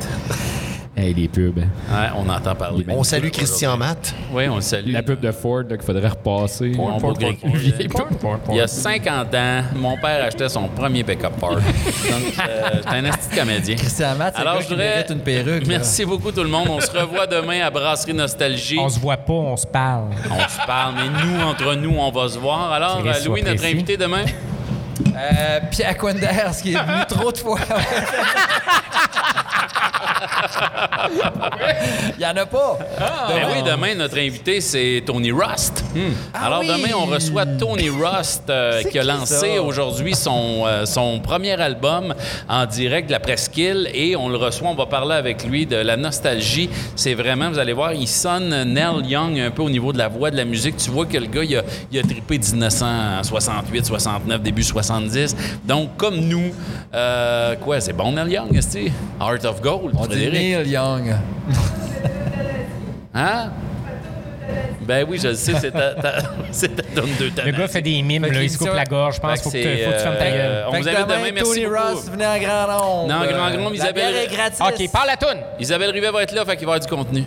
[0.97, 1.59] Hey, les pubs.
[1.59, 1.66] hein.
[1.92, 2.84] Ouais, on entend parler.
[2.88, 4.14] On salue Christian Matt.
[4.32, 4.92] Oui, on le salue.
[4.92, 6.70] La pub de Ford qu'il faudrait repasser.
[6.70, 7.36] Beau gris.
[8.51, 11.57] Il y a 50 ans, mon père achetait son premier pick-up Ford.
[11.57, 11.62] Donc,
[12.49, 13.74] euh, j'étais un asti comédien.
[13.74, 14.72] Christian Matt, Alors, je
[15.12, 15.62] une perruque.
[15.62, 15.68] là.
[15.68, 16.68] Merci beaucoup tout le monde.
[16.70, 18.78] On se revoit demain à Brasserie Nostalgie.
[18.78, 20.11] On se voit pas, on se parle.
[20.30, 22.70] On se parle, mais nous, entre nous, on va se voir.
[22.72, 23.74] Alors, euh, Louis, notre précis.
[23.74, 24.24] invité demain?
[25.16, 27.59] Euh, Pierre Quenders, qui est venu trop de fois.
[32.18, 32.79] Il y en a pas.
[33.29, 35.85] Ben oui, demain, notre invité, c'est Tony Rust.
[36.33, 36.68] Alors, oui!
[36.68, 41.61] demain, on reçoit Tony Rust, euh, qui a qui, lancé aujourd'hui son, euh, son premier
[41.61, 42.14] album
[42.49, 43.91] en direct de la Presqu'île.
[43.95, 46.68] Et on le reçoit, on va parler avec lui de la nostalgie.
[46.97, 50.09] C'est vraiment, vous allez voir, il sonne Neil Young un peu au niveau de la
[50.09, 50.77] voix, de la musique.
[50.77, 51.62] Tu vois que le gars, il a,
[51.93, 55.37] il a trippé 1968, 69, début 70.
[55.64, 56.53] Donc, comme nous,
[56.95, 60.40] euh, quoi, c'est bon Neil Young, est-ce que Art of Gold, On Frédéric.
[60.40, 61.14] Neil Young.
[63.14, 63.50] Hein?
[64.82, 66.12] Ben oui, je le sais, c'est ta, ta,
[66.50, 68.84] c'est ta donne de ta Le gars fait des mimes, là, il se coupe la
[68.84, 69.14] gorge.
[69.16, 70.64] Je pense faut, que tu- c'est, faut que tu fermes ta euh, gueule.
[70.68, 71.76] On vous invite demain, merci Tony beaucoup.
[71.94, 73.08] Ross, venez en grand nombre.
[73.08, 74.60] Non, en grand nombre, Isabelle- est gratis.
[74.60, 75.40] OK, parle la toune.
[75.58, 77.24] Isabelle Rivet va être là, fait qu'il va y avoir du contenu.